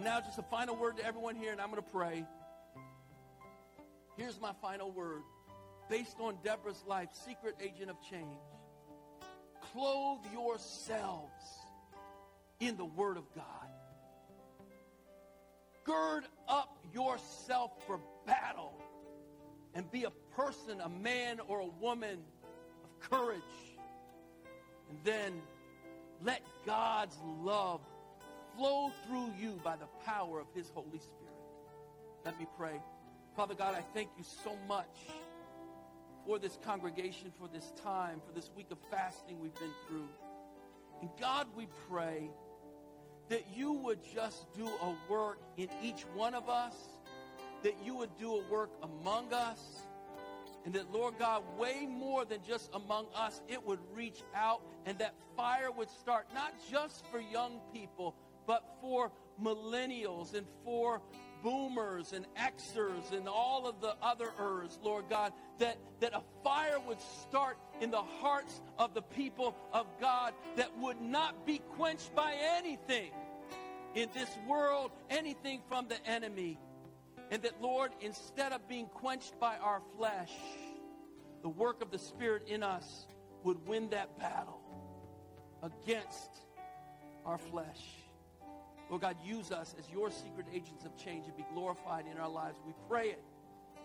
Now, 0.00 0.20
just 0.20 0.38
a 0.38 0.42
final 0.42 0.74
word 0.74 0.96
to 0.96 1.04
everyone 1.04 1.36
here, 1.36 1.52
and 1.52 1.60
I'm 1.60 1.70
going 1.70 1.82
to 1.82 1.90
pray. 1.90 2.24
Here's 4.16 4.40
my 4.40 4.52
final 4.60 4.90
word. 4.90 5.22
Based 5.90 6.16
on 6.20 6.36
Deborah's 6.42 6.82
life, 6.86 7.08
secret 7.26 7.56
agent 7.60 7.90
of 7.90 7.96
change. 8.10 8.38
Clothe 9.72 10.20
yourselves 10.32 11.32
in 12.60 12.76
the 12.76 12.84
Word 12.84 13.16
of 13.16 13.24
God. 13.34 13.44
Gird 15.84 16.24
up 16.48 16.78
yourself 16.94 17.72
for 17.86 18.00
battle 18.26 18.72
and 19.74 19.90
be 19.90 20.04
a 20.04 20.10
person, 20.36 20.80
a 20.80 20.88
man 20.88 21.40
or 21.48 21.60
a 21.60 21.66
woman 21.80 22.18
of 22.84 23.10
courage. 23.10 23.42
And 24.88 24.98
then 25.04 25.42
let 26.22 26.42
God's 26.64 27.16
love 27.40 27.80
flow 28.56 28.90
through 29.06 29.32
you 29.38 29.60
by 29.64 29.76
the 29.76 29.86
power 30.04 30.40
of 30.40 30.46
His 30.54 30.70
Holy 30.74 30.98
Spirit. 30.98 31.32
Let 32.24 32.38
me 32.38 32.46
pray. 32.56 32.80
Father 33.36 33.54
God, 33.54 33.74
I 33.74 33.82
thank 33.94 34.10
you 34.16 34.24
so 34.44 34.56
much 34.68 34.96
for 36.26 36.38
this 36.38 36.58
congregation, 36.64 37.32
for 37.38 37.48
this 37.48 37.72
time, 37.82 38.20
for 38.26 38.32
this 38.32 38.50
week 38.56 38.70
of 38.70 38.78
fasting 38.90 39.40
we've 39.40 39.54
been 39.54 39.72
through. 39.88 40.08
And 41.00 41.10
God, 41.20 41.46
we 41.56 41.66
pray 41.88 42.30
that 43.28 43.44
you 43.54 43.72
would 43.72 43.98
just 44.14 44.52
do 44.54 44.66
a 44.66 44.94
work 45.10 45.40
in 45.56 45.68
each 45.82 46.02
one 46.14 46.34
of 46.34 46.48
us, 46.48 46.74
that 47.62 47.74
you 47.84 47.96
would 47.96 48.16
do 48.18 48.34
a 48.34 48.52
work 48.52 48.70
among 48.82 49.32
us, 49.32 49.82
and 50.64 50.74
that, 50.74 50.92
Lord 50.92 51.14
God, 51.18 51.42
way 51.58 51.86
more 51.88 52.24
than 52.24 52.38
just 52.46 52.70
among 52.72 53.06
us, 53.16 53.40
it 53.48 53.64
would 53.66 53.80
reach 53.94 54.22
out 54.34 54.62
and 54.86 54.96
that 54.98 55.14
fire 55.36 55.72
would 55.72 55.90
start 55.90 56.26
not 56.34 56.54
just 56.70 57.04
for 57.06 57.20
young 57.20 57.60
people, 57.72 58.14
but 58.46 58.64
for 58.80 59.10
millennials 59.40 60.34
and 60.34 60.46
for 60.64 61.00
boomers 61.42 62.12
and 62.12 62.26
Xers 62.36 63.12
and 63.12 63.28
all 63.28 63.66
of 63.66 63.80
the 63.80 63.94
other 64.00 64.30
ers, 64.38 64.78
Lord 64.82 65.06
God, 65.10 65.32
that, 65.58 65.76
that 66.00 66.14
a 66.14 66.22
fire 66.44 66.78
would 66.86 67.00
start 67.00 67.58
in 67.80 67.90
the 67.90 68.02
hearts 68.02 68.60
of 68.78 68.94
the 68.94 69.02
people 69.02 69.56
of 69.72 69.86
God 70.00 70.34
that 70.56 70.76
would 70.78 71.00
not 71.00 71.44
be 71.46 71.58
quenched 71.76 72.14
by 72.14 72.34
anything 72.56 73.10
in 73.94 74.08
this 74.14 74.30
world, 74.48 74.92
anything 75.10 75.62
from 75.68 75.88
the 75.88 76.06
enemy. 76.06 76.58
And 77.30 77.42
that, 77.42 77.60
Lord, 77.60 77.92
instead 78.00 78.52
of 78.52 78.68
being 78.68 78.86
quenched 78.86 79.38
by 79.40 79.56
our 79.56 79.80
flesh, 79.96 80.32
the 81.42 81.48
work 81.48 81.82
of 81.82 81.90
the 81.90 81.98
Spirit 81.98 82.46
in 82.46 82.62
us 82.62 83.06
would 83.42 83.66
win 83.66 83.90
that 83.90 84.18
battle 84.18 84.60
against 85.62 86.30
our 87.24 87.38
flesh. 87.38 88.01
Lord 88.92 89.00
God, 89.00 89.16
use 89.24 89.50
us 89.50 89.74
as 89.78 89.88
your 89.90 90.10
secret 90.10 90.44
agents 90.52 90.84
of 90.84 90.94
change 90.98 91.24
and 91.24 91.34
be 91.34 91.46
glorified 91.54 92.04
in 92.12 92.18
our 92.18 92.28
lives. 92.28 92.58
We 92.66 92.74
pray 92.90 93.08
it 93.08 93.22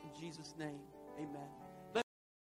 in 0.03 0.21
Jesus' 0.21 0.53
name. 0.59 0.81
Amen. 1.17 1.47